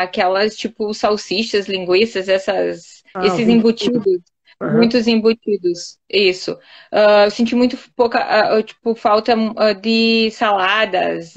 [0.00, 4.20] aquelas, tipo, salsichas, linguiças, essas, ah, esses embutidos.
[4.62, 4.72] Uhum.
[4.76, 6.52] Muitos embutidos, isso.
[6.92, 9.34] Uh, eu senti muito pouca, uh, tipo, falta
[9.82, 11.34] de saladas,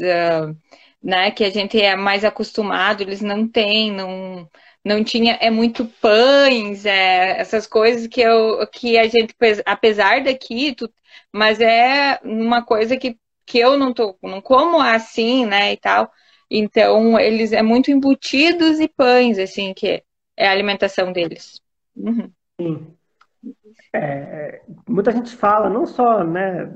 [1.03, 1.31] né?
[1.31, 4.47] Que a gente é mais acostumado, eles não têm, não
[4.85, 10.73] não tinha é muito pães é, essas coisas que eu que a gente apesar daqui
[10.73, 10.89] tu
[11.33, 16.11] mas é uma coisa que, que eu não tô, não como assim, né, e tal.
[16.49, 20.03] Então, eles é muito embutidos e pães, assim, que
[20.35, 21.61] é a alimentação deles.
[21.95, 22.31] Uhum.
[22.59, 22.87] Sim.
[23.93, 26.71] É, muita gente fala, não só, né,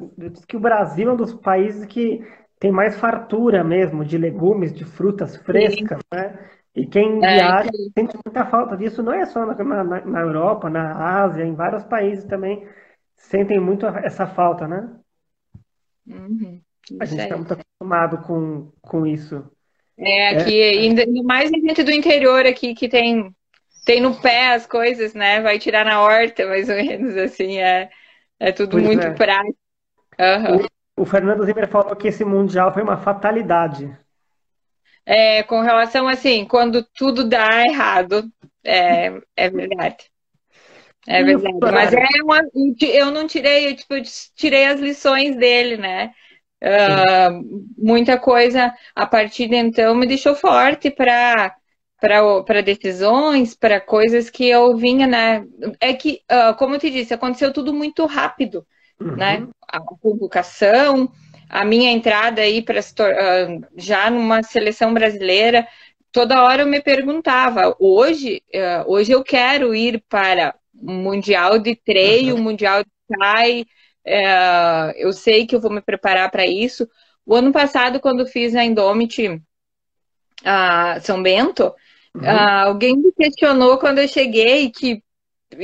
[0.47, 2.23] que o Brasil é um dos países que
[2.59, 6.17] tem mais fartura mesmo de legumes, de frutas frescas, Sim.
[6.17, 6.49] né?
[6.75, 7.91] E quem é, viaja que...
[7.93, 11.83] sente muita falta disso, não é só na, na, na Europa, na Ásia, em vários
[11.83, 12.67] países também
[13.15, 14.89] sentem muito essa falta, né?
[16.07, 16.59] Uhum,
[16.99, 19.49] a gente está muito acostumado com, com isso.
[19.97, 20.69] É, aqui, é.
[20.69, 23.33] ainda mais gente do interior aqui que tem,
[23.85, 25.41] tem no pé as coisas, né?
[25.41, 27.89] Vai tirar na horta, mais ou menos, assim, é,
[28.39, 29.13] é tudo pois muito é.
[29.13, 29.57] prático.
[30.19, 30.65] Uhum.
[30.97, 33.95] O, o Fernando Zimmer falou que esse Mundial foi uma fatalidade.
[35.05, 38.23] É, com relação, assim, quando tudo dá errado,
[38.63, 40.05] é, é verdade.
[41.05, 41.57] É verdade.
[41.61, 42.41] Mas é uma,
[42.81, 44.03] eu não tirei, tipo, eu
[44.35, 46.13] tirei as lições dele, né?
[46.63, 51.53] Uh, muita coisa a partir de então me deixou forte para
[52.45, 55.45] para decisões, para coisas que eu vinha, né?
[55.79, 58.65] É que, uh, como eu te disse, aconteceu tudo muito rápido,
[58.99, 59.15] uhum.
[59.15, 59.47] né?
[59.69, 61.09] A convocação,
[61.53, 65.67] a minha entrada aí para uh, já numa seleção brasileira,
[66.11, 72.35] toda hora eu me perguntava, hoje, uh, hoje eu quero ir para mundial de treino,
[72.35, 72.41] uhum.
[72.41, 73.65] mundial de trai.
[74.03, 76.89] É, eu sei que eu vou me preparar para isso.
[77.23, 79.39] O ano passado, quando fiz a Indomit
[80.43, 81.71] a São Bento,
[82.15, 82.27] uhum.
[82.27, 85.03] alguém me questionou quando eu cheguei que,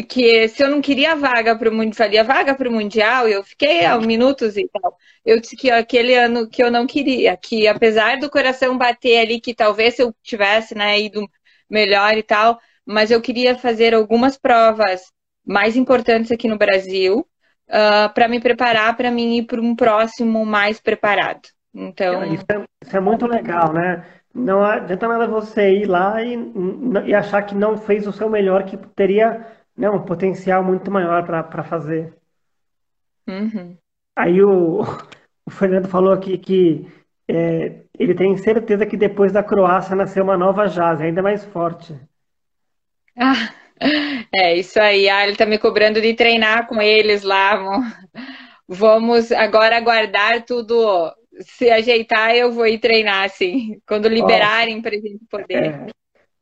[0.07, 3.85] que se eu não queria vaga para o mundial, vaga para o mundial, eu fiquei
[3.85, 4.97] há minutos e tal.
[5.25, 9.39] Eu disse que aquele ano que eu não queria, que apesar do coração bater ali,
[9.39, 11.27] que talvez eu tivesse né, ido
[11.69, 15.01] melhor e tal, mas eu queria fazer algumas provas
[15.45, 17.25] mais importantes aqui no Brasil uh,
[17.69, 21.47] ah, para me preparar para mim ir para um próximo mais preparado.
[21.73, 24.05] Então isso é, isso é, muito legal, né?
[24.33, 26.35] Não adianta nada você ir lá e,
[27.05, 29.45] e achar que não fez o seu melhor, que teria
[29.79, 32.13] né, um potencial muito maior para fazer.
[33.25, 33.77] Uhum.
[34.13, 34.81] Aí o,
[35.47, 36.85] o, Fernando falou aqui que
[37.29, 41.97] é, ele tem certeza que depois da Croácia nasceu uma nova Jazz, ainda mais forte.
[43.17, 43.53] Ah,
[44.35, 45.07] é isso aí.
[45.07, 47.57] Ah, ele tá me cobrando de treinar com eles lá.
[48.67, 51.09] Vamos agora aguardar tudo
[51.39, 52.35] se ajeitar.
[52.35, 55.63] Eu vou ir treinar, assim, quando liberarem para a gente poder.
[55.63, 55.87] É.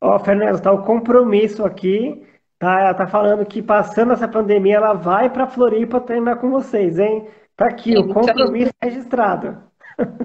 [0.00, 2.26] Ó, Fernando, tá o compromisso aqui.
[2.58, 6.98] Tá, ela tá falando que passando essa pandemia, ela vai para Floripa treinar com vocês,
[6.98, 7.28] hein?
[7.56, 8.90] Tá aqui, o compromisso aí.
[8.90, 9.62] registrado.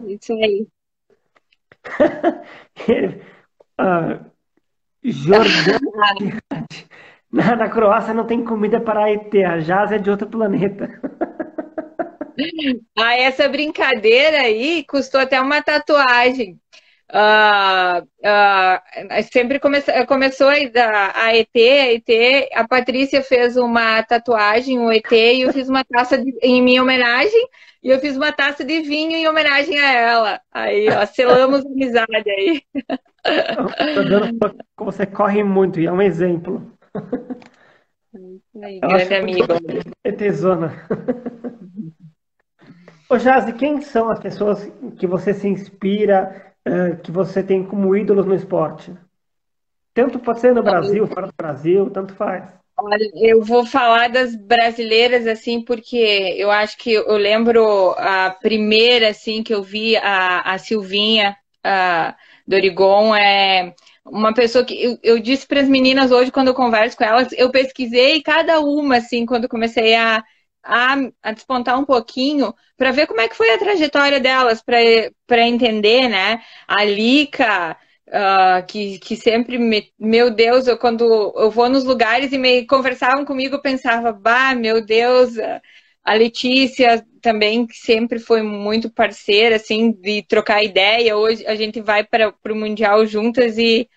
[0.07, 0.67] Isso aí.
[3.77, 4.19] ah,
[5.03, 6.41] Jordânia.
[7.31, 10.87] Na, na, Croácia não tem comida para ET, a Jaz é de outro planeta.
[12.97, 16.59] Ah, essa brincadeira aí custou até uma tatuagem.
[17.11, 24.79] Uh, uh, sempre come, começou a, a, ET, a ET, a Patrícia fez uma tatuagem,
[24.79, 27.47] o ET, e eu fiz uma taça de, em minha homenagem,
[27.83, 30.41] e eu fiz uma taça de vinho em homenagem a ela.
[30.51, 32.61] Aí, ó, selamos amizade aí.
[34.77, 36.71] Você corre muito e é um exemplo.
[38.61, 39.47] Aí, grande amigo.
[40.03, 40.73] É tesona.
[43.09, 47.95] Ô Jazi, quem são as pessoas que você se inspira, eh, que você tem como
[47.95, 48.93] ídolos no esporte?
[49.93, 52.51] Tanto pode ser no Brasil, fora do Brasil, tanto faz.
[53.15, 59.43] Eu vou falar das brasileiras, assim, porque eu acho que eu lembro a primeira, assim,
[59.43, 62.15] que eu vi a, a Silvinha a
[62.47, 66.97] Dorigon, é uma pessoa que eu, eu disse para as meninas hoje, quando eu converso
[66.97, 70.23] com elas, eu pesquisei cada uma, assim, quando comecei a,
[70.63, 75.47] a, a despontar um pouquinho, para ver como é que foi a trajetória delas, para
[75.47, 76.41] entender, né?
[76.67, 81.03] A Lica, uh, que, que sempre, me, meu Deus, eu, quando
[81.35, 85.33] eu vou nos lugares e me conversavam comigo, eu pensava, bah, meu Deus,
[86.03, 91.17] a Letícia também, que sempre foi muito parceira, assim, de trocar ideia.
[91.17, 93.89] Hoje a gente vai para o Mundial juntas e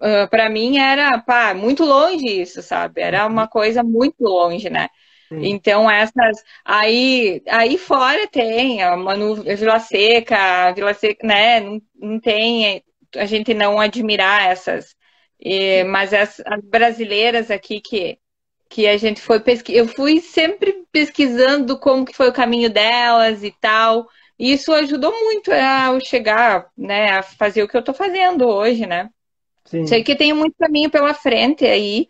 [0.00, 3.00] uh, para mim era, pá, muito longe isso, sabe?
[3.00, 4.88] Era uma coisa muito longe, né?
[5.28, 5.40] Sim.
[5.42, 6.42] Então, essas.
[6.64, 11.60] Aí, aí fora tem a Manu Vila Seca, a Vila Seca, né?
[11.60, 12.82] Não, não tem
[13.16, 14.94] a gente não admirar essas.
[15.40, 18.18] E, mas as, as, brasileiras aqui que,
[18.68, 23.42] que a gente foi pesquisar, eu fui sempre pesquisando como que foi o caminho delas
[23.42, 24.06] e tal.
[24.38, 28.86] E isso ajudou muito a chegar, né, a fazer o que eu estou fazendo hoje,
[28.86, 29.08] né?
[29.64, 29.86] Sim.
[29.86, 32.06] Sei que tenho muito caminho pela frente aí,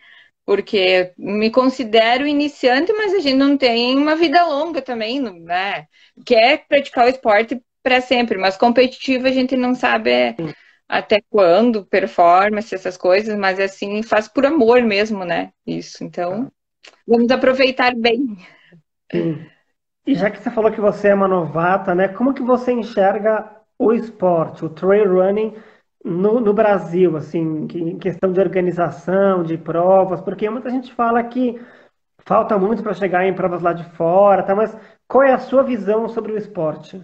[0.47, 5.87] porque me considero iniciante, mas a gente não tem uma vida longa também, né?
[6.25, 10.37] Quer praticar o esporte para sempre, mas competitivo a gente não sabe
[10.89, 15.51] até quando, performance, essas coisas, mas assim, faz por amor mesmo, né?
[15.67, 16.05] Isso.
[16.05, 16.51] Então,
[17.07, 18.39] vamos aproveitar bem.
[20.07, 22.07] E já que você falou que você é uma novata, né?
[22.07, 25.55] Como que você enxerga o esporte, o trail running
[26.07, 30.21] no, no Brasil, assim, em questão de organização, de provas?
[30.21, 31.61] Porque muita gente fala que
[32.25, 34.55] falta muito para chegar em provas lá de fora, tá?
[34.55, 34.77] Mas
[35.09, 37.03] qual é a sua visão sobre o esporte?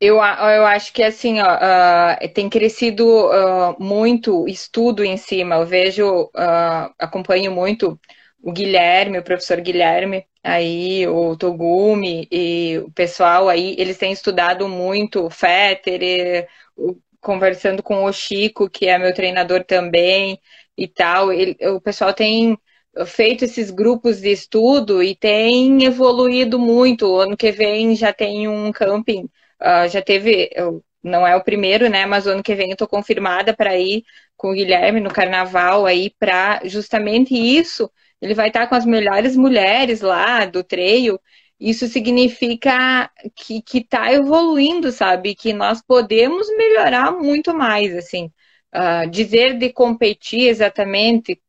[0.00, 5.54] Eu, eu acho que assim, ó, uh, tem crescido uh, muito estudo em cima.
[5.54, 7.96] Eu vejo, uh, acompanho muito
[8.42, 14.68] o Guilherme, o professor Guilherme, aí o Togumi e o pessoal aí, eles têm estudado
[14.68, 20.38] muito o Fetter, e, o, conversando com o Chico, que é meu treinador também
[20.76, 21.32] e tal.
[21.32, 22.58] Ele, o pessoal tem
[23.06, 27.06] feito esses grupos de estudo e tem evoluído muito.
[27.06, 29.28] O ano que vem já tem um camping
[29.62, 32.04] Uh, já teve, eu, não é o primeiro, né?
[32.04, 34.02] Mas o ano que vem eu tô confirmada para ir
[34.36, 37.88] com o Guilherme no carnaval aí para justamente isso.
[38.20, 41.20] Ele vai estar com as melhores mulheres lá do treio.
[41.62, 45.34] Isso significa que, que tá evoluindo, sabe?
[45.34, 48.30] Que nós podemos melhorar muito mais, assim.
[48.74, 51.40] Uh, dizer de competir exatamente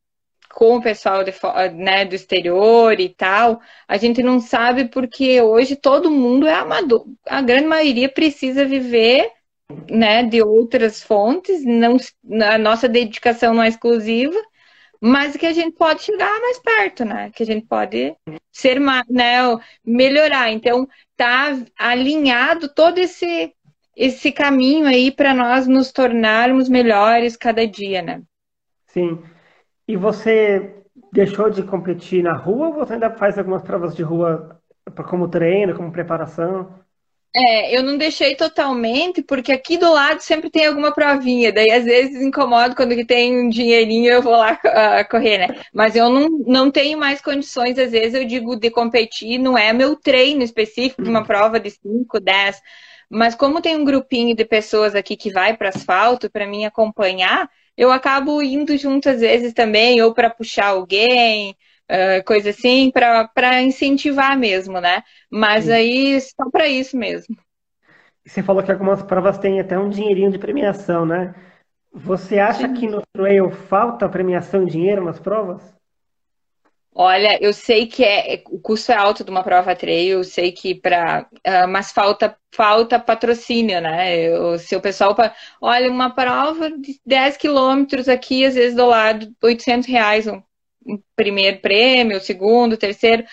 [0.53, 1.34] com o pessoal de,
[1.74, 7.05] né, do exterior e tal, a gente não sabe porque hoje todo mundo é amador.
[7.28, 9.32] A grande maioria precisa viver
[9.89, 11.97] né, de outras fontes, não,
[12.43, 14.39] a nossa dedicação não é exclusiva,
[15.06, 17.30] mas que a gente pode chegar mais perto, né?
[17.36, 18.16] Que a gente pode
[18.49, 19.39] ser mais, né,
[19.86, 20.49] melhorar.
[20.49, 20.88] Então,
[21.18, 23.54] tá alinhado todo esse
[23.95, 28.24] esse caminho aí para nós nos tornarmos melhores cada dia, né?
[28.88, 29.22] Sim.
[29.88, 30.82] E você
[31.12, 34.58] deixou de competir na rua ou você ainda faz algumas provas de rua
[35.10, 36.74] como treino, como preparação?
[37.36, 41.84] É, eu não deixei totalmente, porque aqui do lado sempre tem alguma provinha, daí às
[41.84, 45.47] vezes incomodo quando tem um dinheirinho eu vou lá uh, correr, né?
[45.73, 49.73] Mas eu não, não tenho mais condições, às vezes eu digo de competir, não é
[49.73, 51.25] meu treino específico, uma uhum.
[51.25, 52.61] prova de 5, 10,
[53.09, 57.49] mas como tem um grupinho de pessoas aqui que vai para asfalto para mim acompanhar,
[57.75, 61.55] eu acabo indo junto às vezes também, ou para puxar alguém,
[61.93, 65.03] uh, coisa assim, para incentivar mesmo, né?
[65.29, 65.71] Mas Sim.
[65.71, 67.35] aí só para isso mesmo.
[68.25, 71.35] Você falou que algumas provas têm até um dinheirinho de premiação, né?
[71.93, 72.73] Você acha Sim.
[72.73, 75.73] que no trail falta premiação em dinheiro nas provas?
[76.95, 80.51] Olha, eu sei que é, o custo é alto de uma prova trail, eu sei
[80.51, 84.15] que para, uh, mas falta falta patrocínio, né?
[84.15, 85.15] Eu, se o pessoal,
[85.59, 90.39] olha, uma prova de 10 quilômetros aqui, às vezes do lado, 800 reais um,
[91.15, 93.23] primeiro prêmio, segundo, terceiro.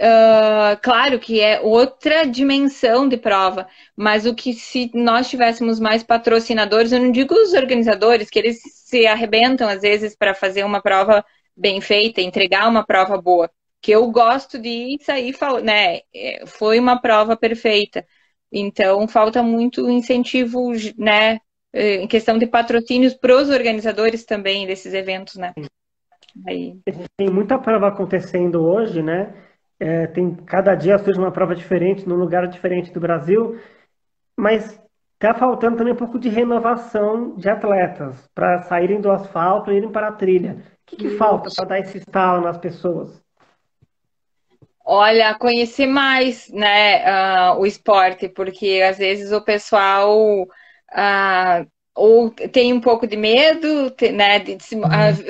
[0.00, 6.02] Uh, claro que é outra dimensão de prova, mas o que se nós tivéssemos mais
[6.02, 10.82] patrocinadores, eu não digo os organizadores, que eles se arrebentam às vezes para fazer uma
[10.82, 11.24] prova
[11.56, 13.50] bem feita, entregar uma prova boa.
[13.80, 16.00] Que eu gosto de ir sair falando, né?
[16.14, 18.04] É, foi uma prova perfeita.
[18.50, 21.38] Então, falta muito incentivo, né?
[21.72, 25.52] É, em questão de patrocínios para os organizadores também desses eventos, né?
[26.46, 26.78] Aí.
[27.16, 29.34] Tem muita prova acontecendo hoje, né?
[29.78, 33.58] É, tem cada dia surge uma prova diferente, num lugar diferente do Brasil,
[34.38, 34.80] mas
[35.14, 39.90] está faltando também um pouco de renovação de atletas para saírem do asfalto e irem
[39.90, 43.22] para a trilha que, que falta para dar esse estalo nas pessoas?
[44.84, 47.04] Olha, conhecer mais, né,
[47.52, 53.94] uh, o esporte, porque às vezes o pessoal uh, ou tem um pouco de medo,
[54.14, 54.80] né, de, de se, uh,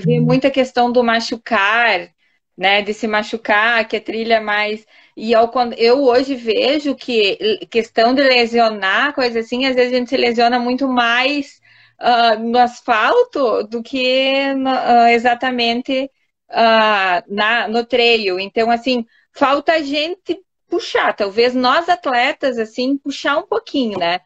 [0.05, 2.09] vem muita questão do machucar,
[2.57, 4.87] né, de se machucar, que a trilha é mais
[5.17, 7.37] e eu, eu hoje vejo que
[7.71, 11.61] questão de lesionar, coisa assim, às vezes a gente se lesiona muito mais
[12.01, 16.11] uh, no asfalto do que no, uh, exatamente
[16.51, 18.41] uh, na, no treino.
[18.41, 24.21] Então, assim, falta a gente puxar, talvez nós atletas, assim, puxar um pouquinho, né?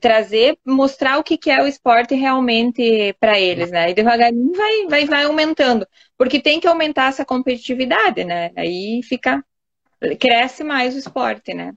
[0.00, 3.90] Trazer, mostrar o que, que é o esporte realmente para eles, né?
[3.90, 5.86] E devagarinho vai, vai, vai aumentando,
[6.18, 8.50] porque tem que aumentar essa competitividade, né?
[8.56, 9.44] Aí fica,
[10.18, 11.72] cresce mais o esporte, né?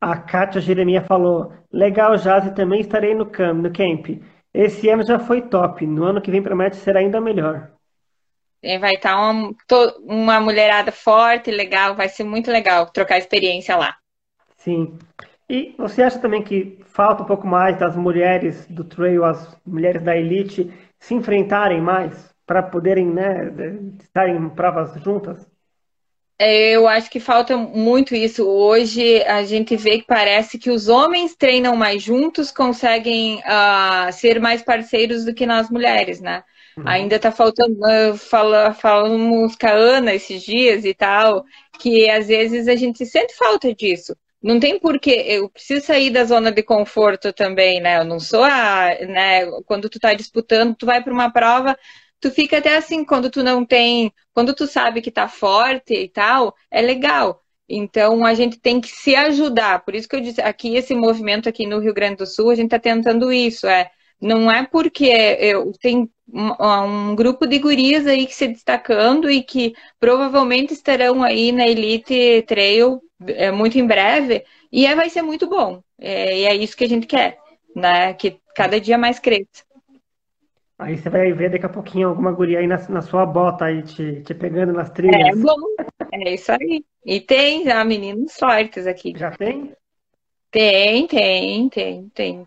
[0.00, 4.22] A Kátia Jeremia falou: legal, Jazz, também estarei no camp, no camp.
[4.52, 7.70] Esse ano já foi top, no ano que vem promete ser ainda melhor.
[8.80, 9.54] Vai estar tá uma,
[10.00, 13.96] uma mulherada forte, legal, vai ser muito legal trocar experiência lá.
[14.56, 14.98] Sim.
[15.48, 20.02] E você acha também que falta um pouco mais das mulheres do trail, as mulheres
[20.02, 23.52] da elite, se enfrentarem mais para poderem né,
[24.00, 25.46] estarem em provas juntas?
[26.38, 28.44] Eu acho que falta muito isso.
[28.44, 34.40] Hoje a gente vê que parece que os homens treinam mais juntos, conseguem uh, ser
[34.40, 36.42] mais parceiros do que nós mulheres, né?
[36.76, 36.88] Uhum.
[36.88, 41.44] Ainda está faltando, uh, fala, falamos com a Ana esses dias e tal,
[41.78, 44.16] que às vezes a gente sente falta disso.
[44.44, 47.98] Não tem porquê, eu preciso sair da zona de conforto também, né?
[47.98, 49.46] Eu não sou a, né?
[49.64, 51.74] Quando tu está disputando, tu vai para uma prova,
[52.20, 56.10] tu fica até assim, quando tu não tem, quando tu sabe que tá forte e
[56.10, 57.40] tal, é legal.
[57.66, 59.82] Então a gente tem que se ajudar.
[59.82, 62.54] Por isso que eu disse, aqui esse movimento aqui no Rio Grande do Sul, a
[62.54, 63.90] gente está tentando isso, é
[64.20, 69.42] não é porque eu tenho um, um, grupo de gurias aí que se destacando e
[69.42, 75.22] que provavelmente estarão aí na Elite Trail é, muito em breve, e é, vai ser
[75.22, 75.82] muito bom.
[75.98, 77.38] É, e é isso que a gente quer,
[77.74, 78.12] né?
[78.14, 79.64] Que cada dia mais cresça.
[80.76, 83.82] Aí você vai ver daqui a pouquinho alguma guria aí na, na sua bota aí
[83.82, 85.38] te, te pegando nas trilhas.
[85.38, 85.56] É bom,
[86.12, 86.84] é isso aí.
[87.06, 89.14] E tem já meninos fortes aqui.
[89.16, 89.72] Já tem?
[90.50, 92.46] Tem, tem, tem, tem.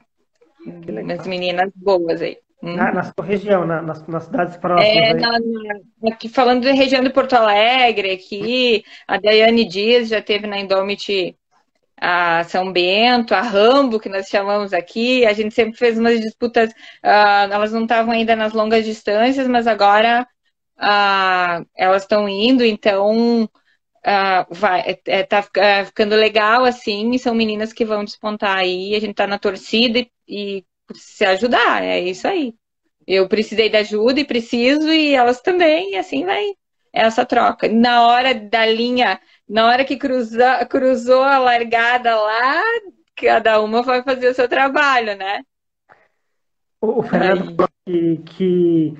[1.17, 2.37] As meninas boas aí.
[2.75, 4.95] Na, na sua região, na, nas, nas cidades próximas.
[4.95, 5.39] É, na,
[6.11, 11.35] aqui falando da região de Porto Alegre, aqui, a Daiane Dias já teve na Indomit
[11.99, 15.25] a São Bento, a Rambo, que nós chamamos aqui.
[15.25, 19.65] A gente sempre fez umas disputas, uh, elas não estavam ainda nas longas distâncias, mas
[19.65, 20.27] agora
[20.77, 25.43] uh, elas estão indo, então uh, vai, é, tá
[25.85, 30.09] ficando legal assim, são meninas que vão despontar aí, a gente tá na torcida e,
[30.27, 32.53] e se ajudar, é isso aí.
[33.05, 36.43] Eu precisei de ajuda e preciso, e elas também, e assim vai
[36.91, 37.67] essa troca.
[37.69, 42.61] Na hora da linha na hora que cruza, cruzou a largada lá,
[43.15, 45.41] cada uma vai fazer o seu trabalho, né?
[46.81, 48.97] O Fernando falou que, que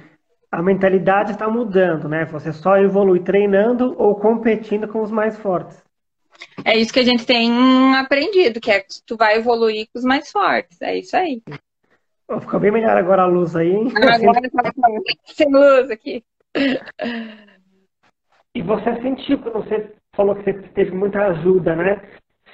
[0.50, 2.26] a mentalidade está mudando, né?
[2.26, 5.84] Você só evolui treinando ou competindo com os mais fortes.
[6.64, 7.52] É isso que a gente tem
[7.96, 10.82] aprendido, que é que tu vai evoluir com os mais fortes.
[10.82, 11.42] É isso aí.
[12.42, 13.92] Ficou bem melhor agora a luz aí, hein?
[13.96, 14.72] Agora tá
[15.26, 16.24] sem luz aqui.
[18.54, 22.02] E você sentiu quando você falou que você teve muita ajuda, né?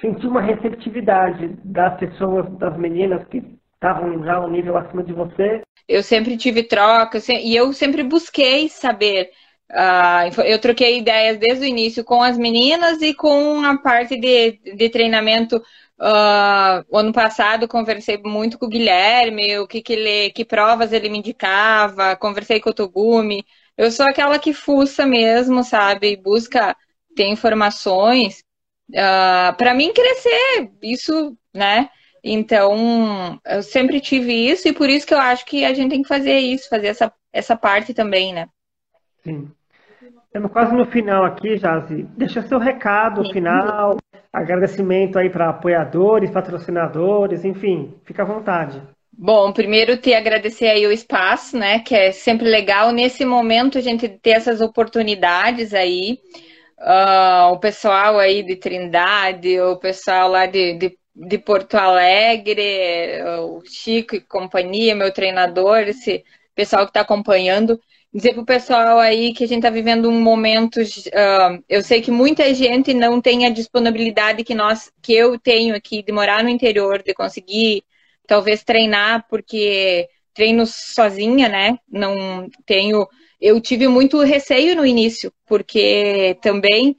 [0.00, 3.42] Sentiu uma receptividade das pessoas, das meninas que
[3.74, 5.62] estavam já um nível acima de você?
[5.88, 9.30] Eu sempre tive troca e eu sempre busquei saber.
[9.74, 14.52] Uh, eu troquei ideias desde o início com as meninas e com a parte de,
[14.76, 15.56] de treinamento.
[15.98, 21.08] Uh, ano passado conversei muito com o Guilherme, o que, que, ele, que provas ele
[21.08, 23.44] me indicava, conversei com o Togumi.
[23.76, 26.16] Eu sou aquela que fuça mesmo, sabe?
[26.16, 26.76] Busca
[27.16, 28.44] ter informações
[28.92, 30.70] uh, ah, para mim crescer.
[30.82, 31.90] Isso, né?
[32.22, 36.02] Então, eu sempre tive isso e por isso que eu acho que a gente tem
[36.02, 38.48] que fazer isso, fazer essa, essa parte também, né?
[39.24, 39.50] Sim.
[40.34, 42.08] Estamos quase no final aqui, Jazi.
[42.16, 43.34] Deixa seu recado Sim.
[43.34, 43.98] final,
[44.32, 48.82] agradecimento aí para apoiadores, patrocinadores, enfim, fica à vontade.
[49.16, 51.78] Bom, primeiro te agradecer aí o espaço, né?
[51.78, 56.18] Que é sempre legal nesse momento a gente ter essas oportunidades aí.
[56.80, 63.62] Uh, o pessoal aí de Trindade, o pessoal lá de, de, de, Porto Alegre, o
[63.64, 66.24] Chico e companhia, meu treinador, esse
[66.56, 67.78] pessoal que está acompanhando.
[68.14, 70.80] Dizer para o pessoal aí que a gente está vivendo um momento.
[70.80, 75.74] Uh, eu sei que muita gente não tem a disponibilidade que nós, que eu tenho
[75.74, 77.82] aqui de morar no interior, de conseguir
[78.26, 81.76] talvez treinar, porque treino sozinha, né?
[81.90, 83.06] Não tenho
[83.40, 86.96] eu tive muito receio no início, porque também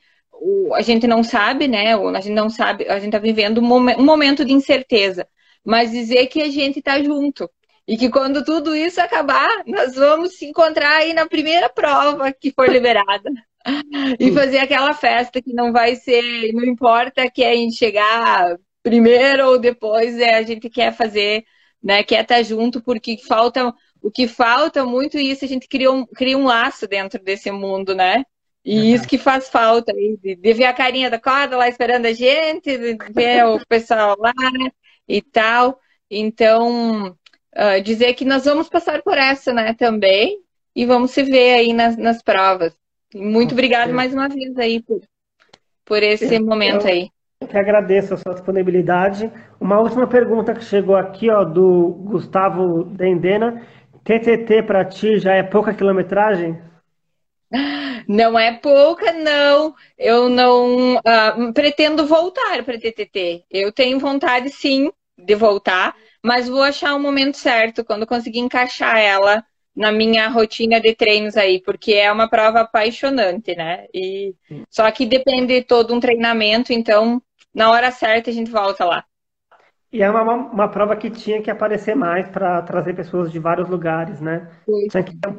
[0.74, 1.96] a gente não sabe, né?
[1.96, 5.28] A gente não sabe, a gente está vivendo um momento de incerteza.
[5.64, 7.50] Mas dizer que a gente está junto.
[7.88, 12.52] E que quando tudo isso acabar, nós vamos se encontrar aí na primeira prova que
[12.52, 13.30] for liberada.
[14.20, 19.48] e fazer aquela festa que não vai ser, não importa que a gente chegar primeiro
[19.48, 21.44] ou depois, é, a gente quer fazer,
[21.82, 22.04] né?
[22.04, 26.38] Quer estar junto, porque falta, o que falta muito isso, a gente cria um, cria
[26.38, 28.24] um laço dentro desse mundo, né?
[28.64, 28.84] E uhum.
[28.96, 32.78] isso que faz falta, de, de ver a carinha da corda lá esperando a gente,
[32.78, 34.34] de ver o pessoal lá
[35.08, 35.80] e tal.
[36.10, 37.16] Então,
[37.58, 40.40] uh, dizer que nós vamos passar por essa, né, também,
[40.76, 42.74] e vamos se ver aí nas, nas provas.
[43.14, 45.02] Muito obrigado mais uma vez aí por,
[45.86, 47.10] por esse eu, momento aí.
[47.40, 49.32] Eu que agradeço a sua disponibilidade.
[49.60, 53.66] Uma última pergunta que chegou aqui, ó, do Gustavo Dendena.
[54.04, 56.60] TTT para ti já é pouca quilometragem?
[58.08, 59.74] Não é pouca, não.
[59.98, 63.46] Eu não uh, pretendo voltar para TTT.
[63.50, 65.96] Eu tenho vontade, sim, de voltar,
[66.26, 69.46] mas vou achar o momento certo quando conseguir encaixar ela
[69.76, 73.86] na minha rotina de treinos aí, porque é uma prova apaixonante, né?
[73.94, 74.34] E
[74.68, 77.22] só que depende de todo um treinamento, então
[77.54, 79.06] na hora certa a gente volta lá.
[79.94, 83.70] E é uma, uma prova que tinha que aparecer mais para trazer pessoas de vários
[83.70, 84.50] lugares, né?
[84.68, 84.88] Um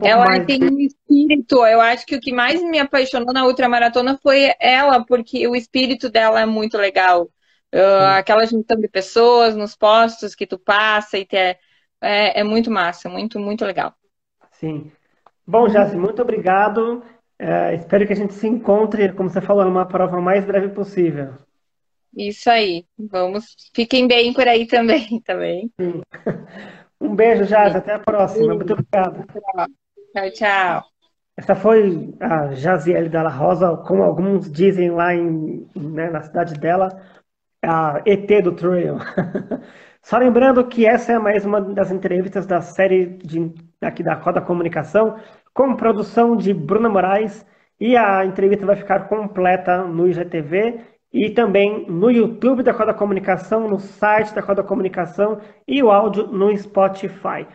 [0.03, 0.47] ela mais...
[0.47, 1.67] tem um espírito.
[1.67, 6.09] Eu acho que o que mais me apaixonou na ultramaratona foi ela, porque o espírito
[6.09, 7.29] dela é muito legal.
[7.77, 11.59] Uh, aquela junção de pessoas nos postos que tu passa e te, é,
[12.01, 13.93] é, é muito massa, muito, muito legal.
[14.53, 14.91] Sim.
[15.47, 17.05] Bom, Jassi, muito obrigado.
[17.39, 21.35] É, espero que a gente se encontre, como você falou, numa prova mais breve possível.
[22.17, 22.87] Isso aí.
[22.99, 23.55] Vamos.
[23.75, 25.21] Fiquem bem por aí também.
[25.21, 25.71] também.
[25.79, 26.01] Sim.
[26.99, 27.77] Um beijo, Jassi.
[27.77, 28.55] Até a próxima.
[28.55, 29.27] Muito obrigado.
[30.15, 30.85] Tchau, tchau.
[31.37, 36.89] Essa foi a Jaziele Dalla Rosa, como alguns dizem lá em, né, na cidade dela,
[37.63, 38.97] a ET do Trail.
[40.03, 44.41] Só lembrando que essa é mais uma das entrevistas da série de, aqui da Coda
[44.41, 45.17] Comunicação,
[45.53, 47.45] com produção de Bruna Moraes,
[47.81, 50.81] e a entrevista vai ficar completa no IGTV
[51.13, 56.27] e também no YouTube da Coda Comunicação, no site da Coda Comunicação e o áudio
[56.29, 57.47] no Spotify.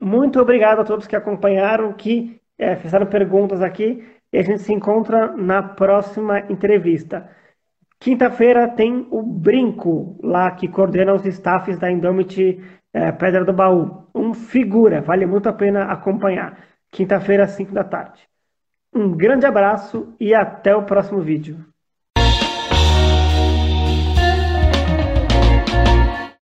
[0.00, 4.72] Muito obrigado a todos que acompanharam, que é, fizeram perguntas aqui, e a gente se
[4.72, 7.28] encontra na próxima entrevista.
[8.02, 12.60] Quinta-feira tem o Brinco, lá que coordena os staffs da Indomit
[12.92, 14.08] é, Pedra do Baú.
[14.12, 16.58] Um figura, vale muito a pena acompanhar.
[16.90, 18.20] Quinta-feira, às 5 da tarde.
[18.92, 21.64] Um grande abraço e até o próximo vídeo.